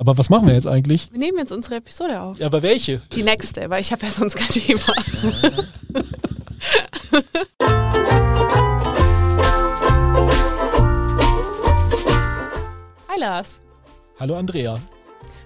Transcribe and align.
Aber 0.00 0.16
was 0.16 0.30
machen 0.30 0.46
wir 0.46 0.54
jetzt 0.54 0.66
eigentlich? 0.66 1.12
Wir 1.12 1.18
nehmen 1.18 1.36
jetzt 1.36 1.52
unsere 1.52 1.74
Episode 1.74 2.22
auf. 2.22 2.38
Ja, 2.38 2.46
aber 2.46 2.62
welche? 2.62 3.02
Die 3.12 3.22
nächste, 3.22 3.68
weil 3.68 3.82
ich 3.82 3.92
habe 3.92 4.06
ja 4.06 4.10
sonst 4.10 4.34
kein 4.34 4.48
Thema. 4.48 4.80
Hi 13.08 13.20
Lars. 13.20 13.60
Hallo 14.18 14.38
Andrea. 14.38 14.76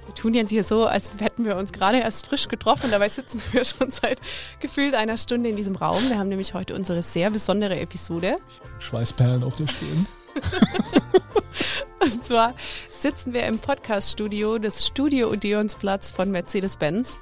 Wir 0.06 0.14
tun 0.14 0.34
jetzt 0.34 0.50
hier 0.50 0.62
so, 0.62 0.86
als 0.86 1.10
hätten 1.18 1.44
wir 1.44 1.56
uns 1.56 1.72
gerade 1.72 1.98
erst 1.98 2.28
frisch 2.28 2.46
getroffen. 2.46 2.92
Dabei 2.92 3.08
sitzen 3.08 3.42
wir 3.50 3.64
schon 3.64 3.90
seit 3.90 4.20
gefühlt 4.60 4.94
einer 4.94 5.16
Stunde 5.16 5.50
in 5.50 5.56
diesem 5.56 5.74
Raum. 5.74 6.08
Wir 6.08 6.16
haben 6.16 6.28
nämlich 6.28 6.54
heute 6.54 6.76
unsere 6.76 7.02
sehr 7.02 7.30
besondere 7.30 7.80
Episode. 7.80 8.36
Schweißperlen 8.78 9.42
auf 9.42 9.56
der 9.56 9.66
Stirn. 9.66 10.06
Und 12.00 12.26
zwar 12.26 12.54
sitzen 12.90 13.32
wir 13.32 13.44
im 13.44 13.58
Podcast-Studio 13.58 14.58
des 14.58 14.86
Studio 14.86 15.30
Odeonsplatz 15.30 16.10
von 16.12 16.30
Mercedes-Benz. 16.30 17.16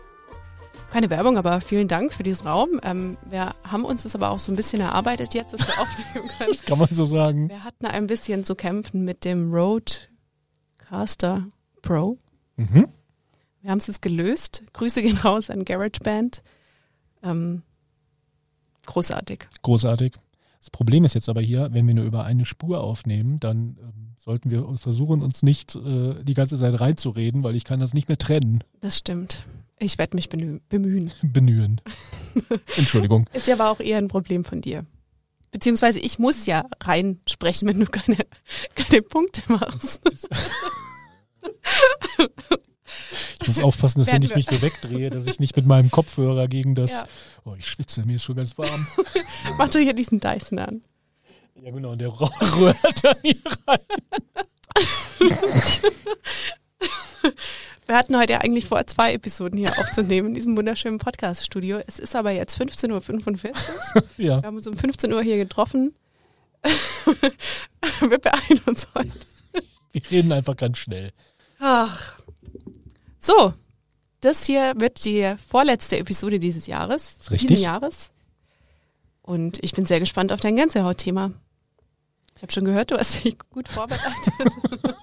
Keine 0.91 1.09
Werbung, 1.09 1.39
aber 1.39 1.61
vielen 1.61 1.89
Dank 1.89 2.13
für 2.13 2.23
diesen 2.23 2.47
Raum. 2.47 2.79
Ähm, 2.83 3.17
wir 3.29 3.55
haben 3.65 3.85
uns 3.85 4.03
das 4.03 4.15
aber 4.15 4.31
auch 4.31 4.39
so 4.39 4.53
ein 4.53 4.57
bisschen 4.57 4.83
erarbeitet 4.83 5.33
jetzt, 5.33 5.55
dass 5.55 5.67
wir 5.67 5.81
aufnehmen 5.81 6.29
können. 6.39 6.51
Das 6.51 6.63
kann 6.65 6.79
man 6.79 6.89
so 6.91 7.05
sagen. 7.05 7.49
Wir 7.49 7.65
hatten 7.65 7.87
ein 7.87 8.07
bisschen 8.07 8.45
zu 8.45 8.55
kämpfen 8.55 9.05
mit 9.05 9.25
dem 9.25 9.55
Roadcaster 9.55 11.47
Pro. 11.81 12.19
Mhm. 12.57 12.89
Wir 13.63 13.71
haben 13.71 13.79
es 13.79 13.87
jetzt 13.87 14.03
gelöst. 14.03 14.65
Grüße 14.73 15.03
gehen 15.03 15.17
raus 15.17 15.49
an 15.49 15.65
GarageBand. 15.65 16.43
Ähm, 17.23 17.63
großartig. 18.85 19.49
Großartig. 19.63 20.15
Das 20.63 20.71
Problem 20.71 21.05
ist 21.05 21.15
jetzt 21.15 21.29
aber 21.29 21.41
hier, 21.41 21.71
wenn 21.73 21.89
wir 21.89 21.95
nur 21.95 22.05
über 22.05 22.23
eine 22.23 22.45
Spur 22.45 22.83
aufnehmen, 22.83 23.41
dann 23.41 23.77
ähm, 23.81 24.13
sollten 24.17 24.49
wir 24.49 24.65
versuchen, 24.77 25.21
uns 25.21 25.43
nicht 25.43 25.75
äh, 25.75 26.23
die 26.23 26.35
ganze 26.35 26.57
Zeit 26.57 26.81
reinzureden, 26.81 27.43
weil 27.43 27.57
ich 27.57 27.65
kann 27.65 27.81
das 27.81 27.95
nicht 27.95 28.07
mehr 28.07 28.17
trennen. 28.17 28.63
Das 28.79 28.99
stimmt. 28.99 29.45
Ich 29.81 29.99
werde 29.99 30.15
mich 30.15 30.29
bemühen. 30.29 31.11
Benühen. 31.23 31.81
Entschuldigung. 32.77 33.29
Ist 33.33 33.49
ja 33.49 33.55
aber 33.55 33.73
auch 33.73 33.81
eher 33.81 33.99
ein 33.99 34.07
Problem 34.07 34.45
von 34.45 34.61
dir. 34.61 34.87
Beziehungsweise 35.51 35.99
ich 35.99 36.21
muss 36.21 36.47
ja 36.47 36.65
reinsprechen, 36.81 37.67
wenn 37.67 37.81
du 37.81 37.87
keine, 37.87 38.19
keine 38.77 39.03
Punkte 39.03 39.43
machst. 39.49 40.01
Ich 43.41 43.49
muss 43.49 43.59
aufpassen, 43.61 43.99
dass 44.01 44.09
wenn 44.13 44.23
ich 44.23 44.35
mich 44.35 44.47
so 44.47 44.63
wegdrehe, 44.63 45.11
dass 45.11 45.27
ich 45.27 45.41
nicht 45.41 45.57
mit 45.57 45.67
meinem 45.67 45.91
Kopfhörer 45.91 46.49
gegen 46.49 46.75
das. 46.75 46.91
Ja. 46.93 47.05
Oh, 47.45 47.55
ich 47.59 47.67
schwitze, 47.67 48.05
mir 48.05 48.17
ist 48.17 48.25
schon 48.25 48.37
ganz 48.37 48.57
warm. 48.57 48.87
Mach 49.59 49.69
doch 49.69 49.81
hier 49.81 49.95
diesen 49.95 50.21
Dyson 50.21 50.59
an. 50.59 50.83
Ja, 51.61 51.71
genau, 51.71 51.95
der 51.95 52.09
rührt 52.21 52.77
da 53.03 53.15
hier 53.23 53.37
rein. 53.67 53.79
Wir 57.87 57.97
hatten 57.97 58.17
heute 58.17 58.35
ja 58.35 58.41
eigentlich 58.41 58.67
vor, 58.67 58.87
zwei 58.87 59.13
Episoden 59.13 59.59
hier 59.59 59.71
aufzunehmen 59.79 60.29
in 60.29 60.35
diesem 60.35 60.57
wunderschönen 60.57 60.99
Podcast-Studio. 60.99 61.81
Es 61.87 61.99
ist 61.99 62.15
aber 62.17 62.31
jetzt 62.31 62.59
15.45 62.61 63.49
Uhr. 63.49 64.03
Ja, 64.17 64.41
Wir 64.41 64.47
haben 64.47 64.57
uns 64.57 64.67
um 64.67 64.77
15 64.77 65.13
Uhr 65.13 65.23
hier 65.23 65.37
getroffen. 65.37 65.95
Wir 66.63 68.19
beeilen 68.19 68.61
uns 68.67 68.87
heute. 68.95 69.11
wir 69.93 70.11
reden 70.11 70.33
einfach 70.33 70.57
ganz 70.57 70.79
schnell. 70.79 71.13
Ach. 71.59 72.22
So, 73.25 73.55
das 74.21 74.47
hier 74.47 74.75
wird 74.77 75.05
die 75.05 75.35
vorletzte 75.49 75.97
Episode 75.99 76.41
dieses 76.41 76.67
Jahres. 76.67 77.19
Ist 77.21 77.31
richtig. 77.31 77.49
Diesen 77.51 77.63
Jahres. 77.63 78.11
Und 79.23 79.63
ich 79.63 79.73
bin 79.73 79.87
sehr 79.87 80.01
gespannt 80.01 80.33
auf 80.33 80.41
dein 80.41 80.57
Gänsehautthema. 80.57 81.31
Ich 82.37 82.43
habe 82.43 82.53
schon 82.53 82.65
gehört, 82.65 82.91
du 82.91 82.99
hast 82.99 83.25
dich 83.25 83.39
gut 83.51 83.69
vorbereitet. 83.69 84.33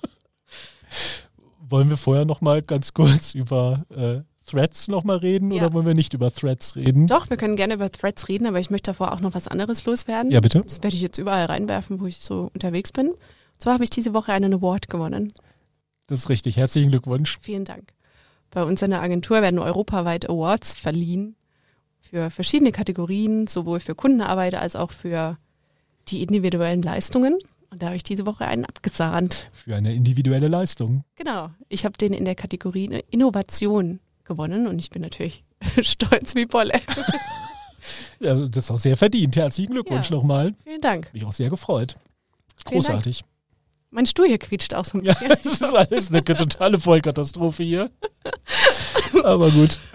Wollen 1.62 1.90
wir 1.90 1.98
vorher 1.98 2.26
noch 2.26 2.42
mal 2.42 2.62
ganz 2.62 2.94
kurz 2.94 3.34
über 3.36 3.86
äh, 3.96 4.22
Threads 4.50 4.88
noch 4.90 5.04
mal 5.04 5.18
reden 5.18 5.52
Ja. 5.52 5.64
oder 5.64 5.74
wollen 5.74 5.86
wir 5.86 5.94
nicht 5.94 6.16
über 6.16 6.34
Threads 6.34 6.76
reden? 6.76 7.06
Doch, 7.06 7.30
wir 7.30 7.38
können 7.38 7.56
gerne 7.56 7.76
über 7.76 7.92
Threads 7.92 8.28
reden, 8.28 8.48
aber 8.48 8.60
ich 8.60 8.72
möchte 8.72 8.90
davor 8.90 9.14
auch 9.14 9.20
noch 9.20 9.36
was 9.36 9.48
anderes 9.48 9.86
loswerden. 9.86 10.32
Ja, 10.32 10.40
bitte. 10.42 10.62
Das 10.62 10.82
werde 10.82 10.96
ich 10.96 11.02
jetzt 11.04 11.20
überall 11.20 11.46
reinwerfen, 11.46 12.02
wo 12.02 12.08
ich 12.08 12.18
so 12.20 12.50
unterwegs 12.56 12.92
bin. 12.92 13.10
Und 13.10 13.18
zwar 13.60 13.76
habe 13.76 13.84
ich 13.84 13.92
diese 13.92 14.14
Woche 14.16 14.34
einen 14.34 14.54
Award 14.56 14.90
gewonnen. 14.90 15.32
Das 16.08 16.22
ist 16.22 16.30
richtig. 16.30 16.58
Herzlichen 16.58 16.90
Glückwunsch. 16.90 17.38
Vielen 17.40 17.66
Dank. 17.66 17.94
Bei 18.52 18.64
uns 18.64 18.82
in 18.82 18.90
der 18.92 19.02
Agentur 19.02 19.42
werden 19.42 19.60
europaweit 19.60 20.30
Awards 20.30 20.76
verliehen 20.76 21.36
für 22.02 22.30
verschiedene 22.32 22.72
Kategorien, 22.72 23.48
sowohl 23.48 23.80
für 23.80 23.94
Kundenarbeit 23.96 24.56
als 24.56 24.76
auch 24.76 24.92
für 24.92 25.38
die 26.08 26.24
individuellen 26.24 26.82
Leistungen. 26.82 27.38
Und 27.72 27.84
da 27.84 27.88
habe 27.88 27.96
ich 27.96 28.04
diese 28.04 28.26
Woche 28.26 28.46
einen 28.46 28.66
abgesahnt. 28.66 29.48
Für 29.52 29.76
eine 29.76 29.94
individuelle 29.94 30.48
Leistung. 30.48 31.04
Genau. 31.16 31.52
Ich 31.68 31.86
habe 31.86 31.96
den 31.98 32.14
in 32.14 32.26
der 32.26 32.34
Kategorie 32.34 33.04
Innovation 33.12 34.00
gewonnen 34.24 34.66
und 34.66 34.80
ich 34.80 34.90
bin 34.90 35.04
natürlich 35.04 35.44
stolz 35.82 36.36
wie 36.36 36.46
Bolle. 36.46 36.74
Ja, 38.20 38.36
das 38.36 38.66
ist 38.66 38.72
auch 38.72 38.78
sehr 38.78 38.98
verdient. 38.98 39.38
Herzlichen 39.38 39.72
Glückwunsch 39.72 40.10
Ja. 40.10 40.18
nochmal. 40.18 40.54
Vielen 40.66 40.82
Dank. 40.82 41.12
Bin 41.14 41.22
ich 41.22 41.28
auch 41.28 41.32
sehr 41.32 41.50
gefreut. 41.50 41.96
Großartig. 42.66 43.24
Mein 43.92 44.06
Stuhl 44.06 44.28
hier 44.28 44.38
quietscht 44.38 44.74
auch 44.76 44.86
so 44.86 44.98
ein 45.00 45.06
Ja, 45.06 45.14
bisschen. 45.14 45.30
das 45.44 45.46
ist 45.62 45.74
alles 45.76 46.10
eine 46.10 46.24
totale 46.24 46.80
Vollkatastrophe 46.80 47.64
hier. 47.64 47.92
Aber 49.24 49.50
gut. 49.52 49.80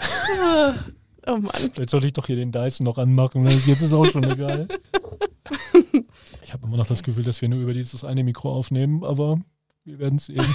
Oh 1.27 1.39
Mann. 1.39 1.71
Vielleicht 1.73 1.89
sollte 1.89 2.07
ich 2.07 2.13
doch 2.13 2.27
hier 2.27 2.37
den 2.37 2.53
Dyson 2.53 2.85
noch 2.85 2.99
anmachen. 2.99 3.47
weil 3.47 3.57
Jetzt 3.61 3.81
ist 3.81 3.95
auch 3.95 4.05
schon 4.05 4.25
egal. 4.31 4.69
Ich 6.43 6.53
habe 6.53 6.67
immer 6.67 6.77
noch 6.77 6.87
das 6.87 7.03
Gefühl, 7.03 7.25
dass 7.25 7.41
wir 7.41 7.49
nur 7.49 7.61
über 7.61 7.73
dieses 7.73 8.05
eine 8.05 8.23
Mikro 8.23 8.53
aufnehmen, 8.55 9.03
aber 9.03 9.41
wir 9.85 9.99
werden 9.99 10.17
es 10.17 10.27
sehen. 10.27 10.45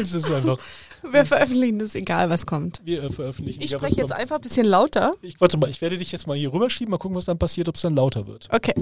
es 0.00 0.14
ist 0.14 0.30
einfach, 0.30 0.58
Wir 1.02 1.26
veröffentlichen 1.26 1.78
das, 1.80 1.94
egal 1.94 2.30
was 2.30 2.46
kommt. 2.46 2.80
wir 2.84 3.10
veröffentlichen. 3.10 3.60
Ich 3.62 3.72
ja, 3.72 3.78
spreche 3.78 3.96
jetzt 4.00 4.12
einfach 4.12 4.36
ein 4.36 4.42
bisschen 4.42 4.64
lauter. 4.66 5.12
Ich, 5.20 5.38
warte 5.38 5.58
mal, 5.58 5.68
ich 5.68 5.82
werde 5.82 5.98
dich 5.98 6.12
jetzt 6.12 6.26
mal 6.26 6.36
hier 6.36 6.50
rüberschieben, 6.52 6.90
mal 6.90 6.96
gucken, 6.98 7.16
was 7.16 7.26
dann 7.26 7.38
passiert, 7.38 7.68
ob 7.68 7.74
es 7.74 7.82
dann 7.82 7.94
lauter 7.94 8.26
wird. 8.26 8.48
Okay. 8.50 8.72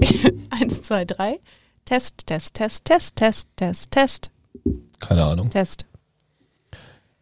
Eins, 0.51 0.81
zwei, 0.83 1.03
drei. 1.03 1.39
Test, 1.91 2.25
Test, 2.25 2.53
Test, 2.53 2.85
Test, 2.85 3.15
Test, 3.17 3.49
Test, 3.57 3.91
Test, 3.91 4.31
Keine 5.01 5.25
Ahnung. 5.25 5.49
Test. 5.49 5.85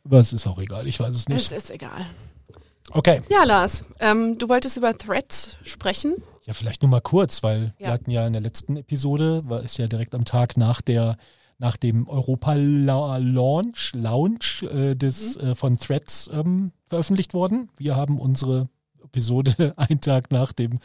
Aber 0.04 0.20
es 0.20 0.32
ist 0.32 0.46
auch 0.46 0.60
egal, 0.60 0.86
ich 0.88 1.00
weiß 1.00 1.10
es 1.10 1.22
Es 1.24 1.28
nicht. 1.28 1.52
ist 1.52 1.72
egal. 1.72 2.06
Okay. 2.92 3.24
Ja, 3.30 3.46
Lars, 3.46 3.84
ähm, 4.00 4.38
du 4.38 4.48
wolltest 4.48 4.78
über 4.78 4.96
Threads 4.96 5.58
sprechen. 5.64 6.18
Ja, 6.46 6.54
vielleicht 6.54 6.84
nur 6.84 6.92
mal 6.92 7.02
kurz, 7.02 7.42
weil 7.42 7.74
wir 7.80 7.88
Ja. 7.88 7.94
hatten 7.94 8.12
ja 8.12 8.28
in 8.28 8.34
der 8.34 8.44
letzten 8.44 8.78
Episode, 8.78 9.42
war 9.50 9.64
ist 9.64 9.80
ja 9.80 9.88
direkt 9.88 10.14
am 10.14 10.24
Tag 10.26 10.56
nach 10.56 10.82
der 10.82 11.18
nach 11.58 11.76
dem 11.76 12.08
Europa-Launch 12.08 13.94
Launch, 13.96 14.62
äh, 14.72 14.94
des, 14.96 15.36
Mhm. 15.36 15.48
äh, 15.48 15.56
von 15.56 15.78
Threads 15.80 16.30
ähm, 16.32 16.74
veröffentlicht 16.86 17.34
worden. 17.34 17.70
Wir 17.78 17.96
haben 17.96 18.20
unsere 18.20 18.70
Episode 19.04 19.74
einen 19.78 20.00
Tag 20.00 20.30
nach 20.32 20.54
dem 20.54 20.78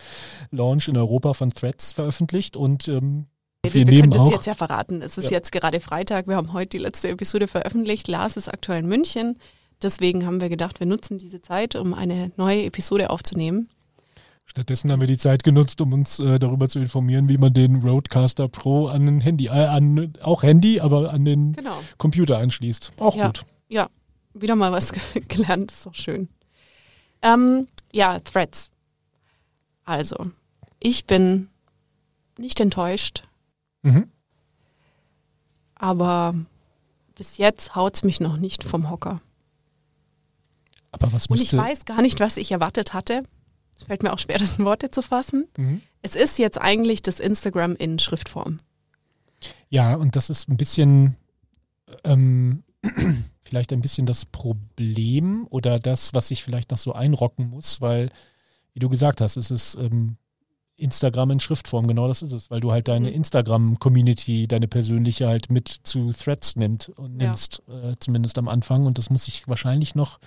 Launch 0.50 0.88
in 0.88 0.96
Europa 0.96 1.34
von 1.34 1.50
Threads 1.50 1.92
veröffentlicht 1.92 2.56
und 2.56 2.88
ähm, 2.88 3.26
wir 3.72 3.86
wir 3.86 4.00
können 4.00 4.10
das 4.12 4.22
auch. 4.22 4.30
jetzt 4.32 4.46
ja 4.46 4.54
verraten. 4.54 5.00
Es 5.00 5.16
ist 5.16 5.24
Ja. 5.26 5.30
jetzt 5.38 5.52
gerade 5.52 5.80
Freitag. 5.80 6.26
Wir 6.28 6.36
haben 6.36 6.52
heute 6.52 6.70
die 6.76 6.78
letzte 6.78 7.08
Episode 7.08 7.48
veröffentlicht. 7.48 8.08
Lars 8.08 8.36
ist 8.36 8.48
aktuell 8.48 8.80
in 8.80 8.88
München. 8.88 9.38
Deswegen 9.82 10.26
haben 10.26 10.40
wir 10.40 10.48
gedacht, 10.48 10.80
wir 10.80 10.86
nutzen 10.86 11.18
diese 11.18 11.40
Zeit, 11.42 11.74
um 11.76 11.94
eine 11.94 12.32
neue 12.36 12.64
Episode 12.64 13.10
aufzunehmen. 13.10 13.68
Stattdessen 14.46 14.92
haben 14.92 15.00
wir 15.00 15.06
die 15.08 15.16
Zeit 15.18 15.42
genutzt, 15.42 15.80
um 15.80 15.92
uns 15.94 16.18
äh, 16.20 16.38
darüber 16.38 16.68
zu 16.68 16.78
informieren, 16.78 17.28
wie 17.28 17.38
man 17.38 17.52
den 17.54 17.76
Roadcaster 17.76 18.46
Pro 18.48 18.88
an 18.88 19.06
ein 19.08 19.20
Handy, 19.20 19.46
äh, 19.46 19.50
an 19.50 20.12
auch 20.22 20.42
Handy, 20.42 20.80
aber 20.80 21.12
an 21.12 21.24
den 21.24 21.54
Genau. 21.54 21.80
Computer 21.96 22.38
anschließt. 22.38 22.92
Auch 22.98 23.16
Ja. 23.16 23.26
gut. 23.28 23.44
Ja, 23.68 23.88
wieder 24.34 24.54
mal 24.54 24.70
was 24.70 24.92
gelernt. 25.28 25.72
Ist 25.72 25.86
doch 25.86 25.94
schön. 25.94 26.28
Ähm, 27.22 27.66
ja, 27.92 28.20
Threads. 28.20 28.70
Also, 29.84 30.30
ich 30.78 31.06
bin 31.06 31.48
nicht 32.38 32.60
enttäuscht, 32.60 33.24
Mhm. 33.84 34.08
aber 35.74 36.34
bis 37.14 37.36
jetzt 37.36 37.74
haut's 37.74 38.02
mich 38.02 38.18
noch 38.18 38.38
nicht 38.38 38.64
vom 38.64 38.90
Hocker. 38.90 39.20
Aber 40.90 41.12
was 41.12 41.26
Und 41.26 41.42
ich 41.42 41.52
weiß 41.52 41.84
gar 41.84 42.02
nicht, 42.02 42.18
was 42.18 42.36
ich 42.36 42.50
erwartet 42.50 42.92
hatte. 42.94 43.22
Es 43.76 43.84
fällt 43.84 44.02
mir 44.02 44.12
auch 44.12 44.18
schwer, 44.18 44.38
das 44.38 44.58
in 44.58 44.64
Worte 44.64 44.90
zu 44.90 45.02
fassen. 45.02 45.48
Mhm. 45.56 45.82
Es 46.02 46.16
ist 46.16 46.38
jetzt 46.38 46.60
eigentlich 46.60 47.02
das 47.02 47.20
Instagram 47.20 47.76
in 47.76 47.98
Schriftform. 47.98 48.58
Ja, 49.68 49.94
und 49.96 50.16
das 50.16 50.30
ist 50.30 50.48
ein 50.48 50.56
bisschen, 50.56 51.16
ähm, 52.04 52.62
vielleicht 53.44 53.72
ein 53.72 53.80
bisschen 53.80 54.06
das 54.06 54.24
Problem 54.24 55.46
oder 55.50 55.78
das, 55.78 56.14
was 56.14 56.30
ich 56.30 56.42
vielleicht 56.42 56.70
noch 56.70 56.78
so 56.78 56.92
einrocken 56.92 57.50
muss, 57.50 57.80
weil, 57.80 58.10
wie 58.72 58.80
du 58.80 58.88
gesagt 58.88 59.20
hast, 59.20 59.36
es 59.36 59.50
ist 59.50 59.74
ähm, 59.74 60.16
Instagram 60.76 61.30
in 61.32 61.40
Schriftform, 61.40 61.86
genau 61.86 62.08
das 62.08 62.22
ist 62.22 62.32
es, 62.32 62.50
weil 62.50 62.60
du 62.60 62.72
halt 62.72 62.88
deine 62.88 63.08
Mhm. 63.08 63.14
Instagram-Community, 63.14 64.48
deine 64.48 64.68
persönliche 64.68 65.28
halt 65.28 65.50
mit 65.50 65.68
zu 65.68 66.12
Threads 66.12 66.56
nimmt 66.56 66.88
und 66.90 67.20
Ja. 67.20 67.28
nimmst, 67.28 67.62
äh, 67.68 67.94
zumindest 68.00 68.38
am 68.38 68.48
Anfang. 68.48 68.86
Und 68.86 68.98
das 68.98 69.10
muss 69.10 69.24
sich 69.26 69.46
wahrscheinlich 69.48 69.94
noch 69.94 70.18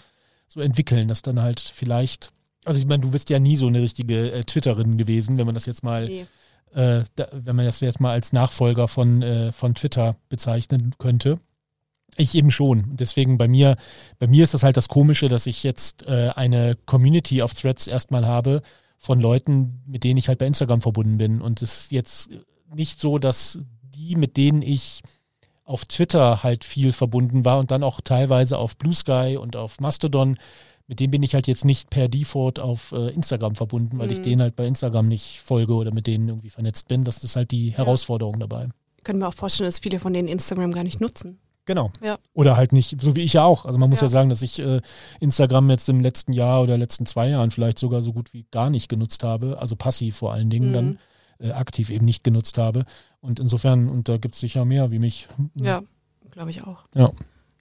so 0.47 0.61
entwickeln, 0.61 1.07
dass 1.07 1.21
dann 1.21 1.41
halt 1.41 1.59
vielleicht, 1.59 2.31
also 2.65 2.79
ich 2.79 2.85
meine, 2.85 3.01
du 3.03 3.11
bist 3.11 3.29
ja 3.29 3.39
nie 3.39 3.57
so 3.57 3.67
eine 3.67 3.81
richtige 3.81 4.31
äh, 4.31 4.44
Twitterin 4.44 4.97
gewesen, 4.97 5.38
wenn 5.38 5.45
man 5.45 5.55
das 5.55 5.65
jetzt 5.65 5.83
mal 5.83 6.07
Nee. 6.07 6.25
äh, 6.73 7.03
da, 7.15 7.27
wenn 7.33 7.55
man 7.55 7.65
das 7.65 7.79
jetzt 7.81 7.99
mal 7.99 8.11
als 8.11 8.31
Nachfolger 8.33 8.88
von, 8.88 9.21
äh, 9.21 9.51
von 9.51 9.75
Twitter 9.75 10.15
bezeichnen 10.29 10.94
könnte. 10.97 11.39
Ich 12.15 12.33
eben 12.35 12.51
schon. 12.51 12.95
Deswegen 12.95 13.38
bei 13.38 13.47
mir, 13.47 13.75
bei 14.17 14.27
mir 14.27 14.44
ist 14.44 14.53
das 14.53 14.63
halt 14.63 14.75
das 14.77 14.88
Komische, 14.88 15.27
dass 15.29 15.45
ich 15.45 15.63
jetzt 15.63 16.03
äh, 16.07 16.29
eine 16.35 16.75
Community 16.85 17.41
auf 17.41 17.53
Threads 17.53 17.88
erstmal 17.88 18.25
habe 18.25 18.61
von 18.97 19.19
Leuten, 19.19 19.81
mit 19.85 20.03
denen 20.03 20.17
ich 20.17 20.27
halt 20.27 20.39
bei 20.39 20.47
Instagram 20.47 20.81
verbunden 20.81 21.17
bin. 21.17 21.41
Und 21.41 21.61
es 21.61 21.81
ist 21.81 21.91
jetzt 21.91 22.29
nicht 22.73 22.99
so, 22.99 23.17
dass 23.17 23.59
die, 23.81 24.15
mit 24.15 24.38
denen 24.38 24.61
ich 24.61 25.01
auf 25.63 25.85
Twitter 25.85 26.44
halt 26.44 26.63
viel 26.63 26.94
verbunden 26.94 27.45
war 27.45 27.59
und 27.59 27.71
dann 27.71 27.83
auch 27.83 28.01
teilweise 28.01 28.57
auf 28.57 28.77
Blue 28.77 28.94
Sky 28.94 29.38
und 29.39 29.55
auf 29.55 29.79
Mastodon, 29.79 30.38
mit 30.88 31.01
denen 31.01 31.11
bin 31.11 31.23
ich 31.23 31.33
halt 31.33 31.47
jetzt 31.47 31.65
nicht 31.65 31.89
per 31.89 32.07
Default 32.07 32.59
auf 32.59 32.94
äh, 32.94 33.09
Instagram 33.09 33.55
verbunden, 33.55 33.99
weil 33.99 34.07
mhm. 34.07 34.13
ich 34.13 34.21
denen 34.21 34.41
halt 34.41 34.55
bei 34.55 34.65
Instagram 34.65 35.09
nicht 35.09 35.41
folge 35.44 35.73
oder 35.73 35.94
mit 35.94 36.07
denen 36.07 36.29
irgendwie 36.29 36.49
vernetzt 36.49 36.88
bin. 36.88 37.03
Das 37.03 37.23
ist 37.23 37.35
halt 37.35 37.51
die 37.51 37.71
ja. 37.71 37.77
Herausforderung 37.77 38.39
dabei. 38.39 38.69
Können 39.03 39.19
wir 39.19 39.27
auch 39.27 39.33
vorstellen, 39.33 39.67
dass 39.67 39.79
viele 39.79 39.99
von 39.99 40.13
denen 40.13 40.29
Instagram 40.29 40.71
gar 40.71 40.83
nicht 40.83 41.01
nutzen. 41.01 41.39
Genau. 41.67 41.91
Ja. 42.01 42.17
Oder 42.33 42.55
halt 42.55 42.71
nicht, 42.71 42.99
so 43.01 43.15
wie 43.15 43.23
ich 43.23 43.33
ja 43.33 43.43
auch. 43.43 43.65
Also 43.65 43.77
man 43.77 43.89
muss 43.89 43.99
ja, 43.99 44.05
ja 44.05 44.09
sagen, 44.09 44.29
dass 44.29 44.41
ich 44.41 44.57
äh, 44.59 44.81
Instagram 45.19 45.69
jetzt 45.69 45.87
im 45.89 45.99
letzten 45.99 46.31
Jahr 46.31 46.63
oder 46.63 46.77
letzten 46.77 47.05
zwei 47.05 47.27
Jahren 47.27 47.51
vielleicht 47.51 47.77
sogar 47.77 48.01
so 48.01 48.13
gut 48.13 48.33
wie 48.33 48.45
gar 48.51 48.69
nicht 48.69 48.87
genutzt 48.87 49.23
habe. 49.23 49.59
Also 49.59 49.75
passiv 49.75 50.15
vor 50.15 50.33
allen 50.33 50.49
Dingen 50.49 50.69
mhm. 50.69 50.73
dann 50.73 50.99
äh, 51.39 51.51
aktiv 51.51 51.89
eben 51.89 52.05
nicht 52.05 52.23
genutzt 52.23 52.57
habe. 52.57 52.85
Und 53.19 53.41
insofern, 53.41 53.89
und 53.89 54.07
da 54.07 54.17
gibt 54.17 54.35
es 54.35 54.39
sicher 54.39 54.63
mehr 54.63 54.91
wie 54.91 54.99
mich. 54.99 55.27
Ja, 55.55 55.83
glaube 56.31 56.49
ich 56.49 56.63
auch. 56.63 56.85
Ja. 56.95 57.11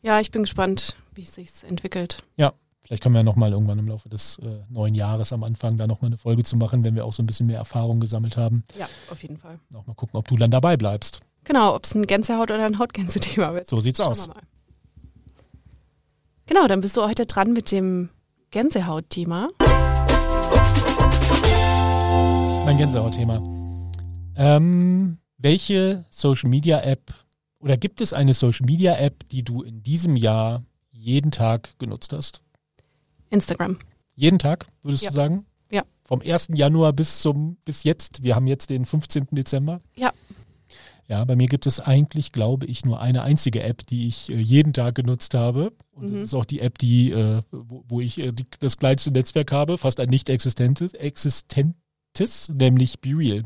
Ja, 0.03 0.21
ich 0.21 0.31
bin 0.31 0.45
gespannt, 0.45 0.95
wie 1.15 1.23
es 1.23 1.35
sich 1.35 1.51
entwickelt. 1.69 2.23
Ja, 2.37 2.53
Vielleicht 2.87 3.03
können 3.03 3.17
wir 3.17 3.19
ja 3.19 3.25
nochmal 3.25 3.51
irgendwann 3.51 3.81
im 3.81 3.89
Laufe 3.89 4.09
des 4.09 4.39
äh, 4.39 4.61
neuen 4.69 4.95
Jahres 4.95 5.33
am 5.33 5.43
Anfang 5.43 5.77
da 5.77 5.89
nochmal 5.89 6.11
eine 6.11 6.19
Folge 6.19 6.45
zu 6.45 6.57
machen, 6.57 6.85
wenn 6.85 6.95
wir 6.95 7.05
auch 7.05 7.13
so 7.13 7.21
ein 7.21 7.27
bisschen 7.27 7.49
mehr 7.49 7.59
Erfahrung 7.59 7.99
gesammelt 7.99 8.37
haben. 8.37 8.63
Ja, 8.79 8.89
auf 9.11 9.21
jeden 9.23 9.39
Fall. 9.39 9.59
Auch 9.75 9.85
mal 9.89 9.95
gucken, 9.95 10.17
ob 10.17 10.29
du 10.29 10.37
dann 10.37 10.53
dabei 10.53 10.77
bleibst. 10.77 11.21
Genau, 11.47 11.77
ob 11.77 11.85
es 11.85 11.95
ein 11.95 12.07
Gänsehaut 12.07 12.51
oder 12.51 12.67
ein 12.67 12.79
Hautgänse-Thema 12.81 13.55
wird. 13.55 13.69
So 13.69 13.79
sieht's 13.79 13.99
Schauen 13.99 14.11
aus. 14.11 14.29
Genau, 16.47 16.67
dann 16.67 16.81
bist 16.81 16.97
du 16.97 17.03
heute 17.03 17.25
dran 17.25 17.53
mit 17.53 17.71
dem 17.71 18.09
Gänsehaut-Thema. 18.51 19.51
Mein 22.65 22.77
Gänsehaut-Thema. 22.79 23.41
Ähm, 24.35 25.19
welche 25.39 26.05
Social 26.11 26.51
Media 26.51 26.81
App 26.81 27.15
oder 27.61 27.77
gibt 27.77 28.01
es 28.01 28.13
eine 28.13 28.35
Social 28.35 28.67
Media 28.67 28.97
App, 28.97 29.29
die 29.29 29.45
du 29.45 29.63
in 29.63 29.85
diesem 29.85 30.17
Jahr 30.17 30.59
jeden 30.91 31.31
Tag 31.31 31.79
genutzt 31.79 32.13
hast? 32.13 32.43
Instagram. 33.31 33.79
Jeden 34.17 34.41
Tag, 34.41 34.67
würdest 34.83 35.05
ja. 35.05 35.11
du 35.11 35.15
sagen? 35.15 35.47
Ja. 35.71 35.85
Vom 36.03 36.23
1. 36.23 36.49
Januar 36.55 36.93
bis 36.93 37.21
zum 37.21 37.57
bis 37.65 37.85
jetzt. 37.85 38.25
Wir 38.25 38.35
haben 38.35 38.49
jetzt 38.49 38.71
den 38.71 38.85
15. 38.85 39.29
Dezember. 39.31 39.79
Ja. 39.95 40.13
Ja, 41.09 41.25
bei 41.25 41.37
mir 41.37 41.47
gibt 41.47 41.67
es 41.67 41.79
eigentlich, 41.79 42.33
glaube 42.33 42.67
ich, 42.67 42.85
nur 42.85 43.01
eine 43.01 43.23
einzige 43.23 43.63
App, 43.63 43.87
die 43.87 44.09
ich 44.09 44.31
äh, 44.31 44.39
jeden 44.39 44.73
Tag 44.73 44.97
genutzt 44.97 45.35
habe. 45.35 45.73
Und 45.93 46.11
mhm. 46.11 46.15
das 46.15 46.21
ist 46.23 46.35
auch 46.35 46.45
die 46.45 46.61
App, 46.61 46.79
die, 46.79 47.13
äh, 47.13 47.43
wo, 47.53 47.85
wo, 47.89 48.01
ich 48.01 48.19
äh, 48.19 48.33
die, 48.33 48.47
das 48.59 48.77
kleinste 48.77 49.13
Netzwerk 49.13 49.53
habe, 49.53 49.79
fast 49.79 50.01
ein 50.01 50.09
nicht 50.09 50.29
existentes, 50.29 50.95
existentes, 50.95 52.49
nämlich 52.49 53.01
BeReal. 53.01 53.45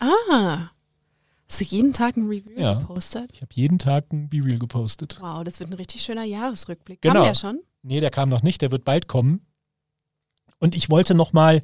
Ah. 0.00 0.70
Hast 1.48 1.60
du 1.60 1.64
jeden 1.64 1.92
Tag 1.92 2.16
ein 2.16 2.26
Review 2.26 2.58
ja, 2.58 2.74
gepostet? 2.74 3.30
Ich 3.32 3.42
habe 3.42 3.52
jeden 3.54 3.78
Tag 3.78 4.12
ein 4.12 4.28
BeReal 4.28 4.58
gepostet. 4.58 5.18
Wow, 5.20 5.44
das 5.44 5.60
wird 5.60 5.70
ein 5.70 5.74
richtig 5.74 6.02
schöner 6.02 6.24
Jahresrückblick. 6.24 7.02
Genau. 7.02 7.14
Kam 7.14 7.24
der 7.24 7.34
schon? 7.34 7.60
Nee, 7.82 8.00
der 8.00 8.10
kam 8.10 8.28
noch 8.28 8.42
nicht, 8.42 8.62
der 8.62 8.70
wird 8.70 8.84
bald 8.84 9.08
kommen. 9.08 9.46
Und 10.58 10.74
ich 10.74 10.90
wollte 10.90 11.14
noch 11.14 11.32
mal 11.32 11.62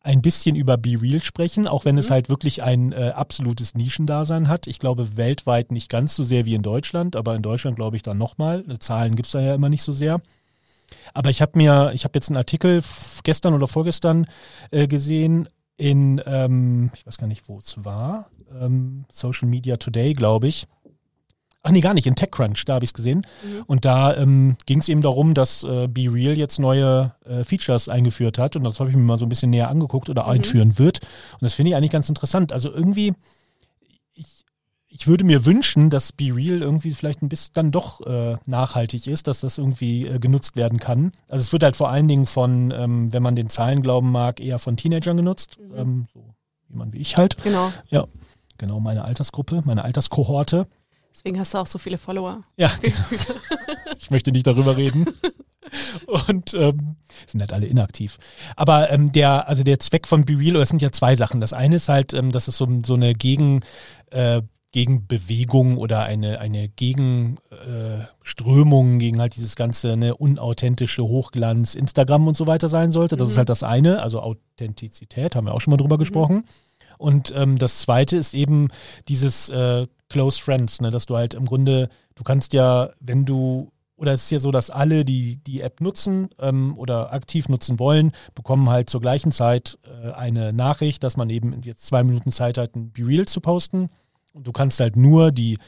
ein 0.00 0.22
bisschen 0.22 0.56
über 0.56 0.76
Be 0.76 1.00
Real 1.00 1.20
sprechen, 1.20 1.66
auch 1.66 1.84
wenn 1.84 1.96
mhm. 1.96 2.00
es 2.00 2.10
halt 2.10 2.28
wirklich 2.28 2.62
ein 2.62 2.92
äh, 2.92 3.12
absolutes 3.14 3.74
Nischendasein 3.74 4.48
hat. 4.48 4.66
Ich 4.66 4.78
glaube 4.78 5.16
weltweit 5.16 5.72
nicht 5.72 5.90
ganz 5.90 6.14
so 6.14 6.24
sehr 6.24 6.44
wie 6.44 6.54
in 6.54 6.62
Deutschland, 6.62 7.16
aber 7.16 7.34
in 7.34 7.42
Deutschland 7.42 7.76
glaube 7.76 7.96
ich 7.96 8.02
dann 8.02 8.18
nochmal. 8.18 8.64
Zahlen 8.78 9.16
gibt 9.16 9.26
es 9.26 9.32
da 9.32 9.40
ja 9.40 9.54
immer 9.54 9.68
nicht 9.68 9.82
so 9.82 9.92
sehr. 9.92 10.20
Aber 11.12 11.30
ich 11.30 11.42
habe 11.42 11.52
mir, 11.56 11.92
ich 11.94 12.04
habe 12.04 12.16
jetzt 12.16 12.30
einen 12.30 12.36
Artikel 12.36 12.82
gestern 13.24 13.54
oder 13.54 13.66
vorgestern 13.66 14.26
äh, 14.70 14.86
gesehen 14.86 15.48
in, 15.76 16.20
ähm, 16.26 16.90
ich 16.94 17.06
weiß 17.06 17.18
gar 17.18 17.26
nicht, 17.26 17.48
wo 17.48 17.58
es 17.58 17.84
war, 17.84 18.26
ähm, 18.60 19.04
Social 19.10 19.48
Media 19.48 19.76
Today, 19.76 20.12
glaube 20.12 20.48
ich. 20.48 20.66
Ach 21.62 21.72
nee, 21.72 21.80
gar 21.80 21.92
nicht, 21.92 22.06
in 22.06 22.14
TechCrunch, 22.14 22.64
da 22.64 22.74
habe 22.74 22.84
ich 22.84 22.90
es 22.90 22.94
gesehen. 22.94 23.26
Mhm. 23.42 23.62
Und 23.66 23.84
da 23.84 24.16
ähm, 24.16 24.56
ging 24.66 24.78
es 24.78 24.88
eben 24.88 25.02
darum, 25.02 25.34
dass 25.34 25.64
äh, 25.64 25.88
Be 25.88 26.12
Real 26.12 26.38
jetzt 26.38 26.58
neue 26.58 27.14
äh, 27.24 27.42
Features 27.42 27.88
eingeführt 27.88 28.38
hat. 28.38 28.54
Und 28.54 28.64
das 28.64 28.78
habe 28.78 28.90
ich 28.90 28.96
mir 28.96 29.02
mal 29.02 29.18
so 29.18 29.26
ein 29.26 29.28
bisschen 29.28 29.50
näher 29.50 29.68
angeguckt 29.68 30.08
oder 30.08 30.24
mhm. 30.24 30.30
einführen 30.30 30.78
wird. 30.78 31.00
Und 31.32 31.42
das 31.42 31.54
finde 31.54 31.70
ich 31.70 31.76
eigentlich 31.76 31.90
ganz 31.90 32.08
interessant. 32.08 32.52
Also 32.52 32.72
irgendwie, 32.72 33.12
ich, 34.14 34.44
ich 34.86 35.08
würde 35.08 35.24
mir 35.24 35.44
wünschen, 35.44 35.90
dass 35.90 36.12
Be 36.12 36.34
Real 36.34 36.62
irgendwie 36.62 36.92
vielleicht 36.92 37.22
ein 37.22 37.28
bisschen 37.28 37.54
dann 37.54 37.72
doch 37.72 38.06
äh, 38.06 38.36
nachhaltig 38.46 39.08
ist, 39.08 39.26
dass 39.26 39.40
das 39.40 39.58
irgendwie 39.58 40.06
äh, 40.06 40.20
genutzt 40.20 40.54
werden 40.54 40.78
kann. 40.78 41.10
Also 41.28 41.42
es 41.42 41.52
wird 41.52 41.64
halt 41.64 41.76
vor 41.76 41.90
allen 41.90 42.06
Dingen 42.06 42.26
von, 42.26 42.70
ähm, 42.70 43.12
wenn 43.12 43.22
man 43.22 43.34
den 43.34 43.50
Zahlen 43.50 43.82
glauben 43.82 44.12
mag, 44.12 44.38
eher 44.38 44.60
von 44.60 44.76
Teenagern 44.76 45.16
genutzt. 45.16 45.58
Mhm. 45.58 45.76
Ähm, 45.76 46.06
so 46.14 46.24
wie 46.68 46.76
man 46.76 46.92
wie 46.92 46.98
ich 46.98 47.16
halt. 47.16 47.36
Genau. 47.42 47.72
Ja. 47.90 48.06
Genau, 48.58 48.80
meine 48.80 49.04
Altersgruppe, 49.04 49.62
meine 49.64 49.84
Alterskohorte. 49.84 50.66
Deswegen 51.12 51.38
hast 51.38 51.54
du 51.54 51.58
auch 51.58 51.66
so 51.66 51.78
viele 51.78 51.98
Follower. 51.98 52.44
Ja, 52.56 52.72
genau. 52.80 52.94
ich 53.98 54.10
möchte 54.10 54.32
nicht 54.32 54.46
darüber 54.46 54.76
reden. 54.76 55.06
Und 56.06 56.54
ähm, 56.54 56.96
sind 57.26 57.40
halt 57.40 57.52
alle 57.52 57.66
inaktiv. 57.66 58.18
Aber 58.56 58.90
ähm, 58.90 59.12
der, 59.12 59.48
also 59.48 59.62
der 59.62 59.78
Zweck 59.80 60.06
von 60.06 60.24
BeReal, 60.24 60.54
das 60.54 60.70
sind 60.70 60.80
ja 60.80 60.92
zwei 60.92 61.14
Sachen. 61.14 61.40
Das 61.40 61.52
eine 61.52 61.76
ist 61.76 61.88
halt, 61.88 62.14
ähm, 62.14 62.32
dass 62.32 62.48
es 62.48 62.56
so, 62.56 62.66
so 62.84 62.94
eine 62.94 63.14
Gegen, 63.14 63.60
äh, 64.10 64.42
Gegenbewegung 64.72 65.78
oder 65.78 66.02
eine, 66.02 66.40
eine 66.40 66.68
Gegenströmung 66.68 68.96
äh, 68.96 68.98
gegen 68.98 69.20
halt 69.20 69.34
dieses 69.34 69.56
ganze 69.56 69.96
ne, 69.96 70.14
unauthentische 70.14 71.02
Hochglanz, 71.02 71.74
Instagram 71.74 72.28
und 72.28 72.36
so 72.36 72.46
weiter 72.46 72.68
sein 72.68 72.92
sollte. 72.92 73.16
Das 73.16 73.28
mhm. 73.28 73.32
ist 73.32 73.38
halt 73.38 73.48
das 73.48 73.62
eine, 73.62 74.02
also 74.02 74.20
Authentizität, 74.20 75.34
haben 75.34 75.46
wir 75.46 75.54
auch 75.54 75.62
schon 75.62 75.70
mal 75.70 75.78
drüber 75.78 75.96
mhm. 75.96 76.00
gesprochen. 76.00 76.44
Und 76.98 77.32
ähm, 77.34 77.58
das 77.58 77.80
zweite 77.80 78.16
ist 78.16 78.34
eben 78.34 78.68
dieses 79.06 79.48
äh, 79.48 79.86
Close 80.08 80.42
Friends, 80.42 80.80
ne, 80.80 80.90
dass 80.90 81.06
du 81.06 81.16
halt 81.16 81.34
im 81.34 81.46
Grunde, 81.46 81.88
du 82.14 82.24
kannst 82.24 82.52
ja, 82.52 82.90
wenn 83.00 83.24
du, 83.24 83.72
oder 83.96 84.12
es 84.12 84.24
ist 84.24 84.30
ja 84.30 84.38
so, 84.38 84.50
dass 84.50 84.70
alle, 84.70 85.04
die 85.04 85.36
die 85.36 85.60
App 85.60 85.80
nutzen 85.80 86.28
ähm, 86.38 86.78
oder 86.78 87.12
aktiv 87.12 87.48
nutzen 87.48 87.78
wollen, 87.78 88.12
bekommen 88.34 88.70
halt 88.70 88.88
zur 88.90 89.00
gleichen 89.00 89.32
Zeit 89.32 89.78
äh, 89.84 90.12
eine 90.12 90.52
Nachricht, 90.52 91.02
dass 91.02 91.16
man 91.16 91.28
eben 91.30 91.62
jetzt 91.62 91.86
zwei 91.86 92.04
Minuten 92.04 92.30
Zeit 92.30 92.58
hat, 92.58 92.76
ein 92.76 92.90
Be-Real 92.92 93.26
zu 93.26 93.40
posten. 93.40 93.90
Und 94.32 94.46
du 94.46 94.52
kannst 94.52 94.80
halt 94.80 94.96
nur 94.96 95.32
die 95.32 95.58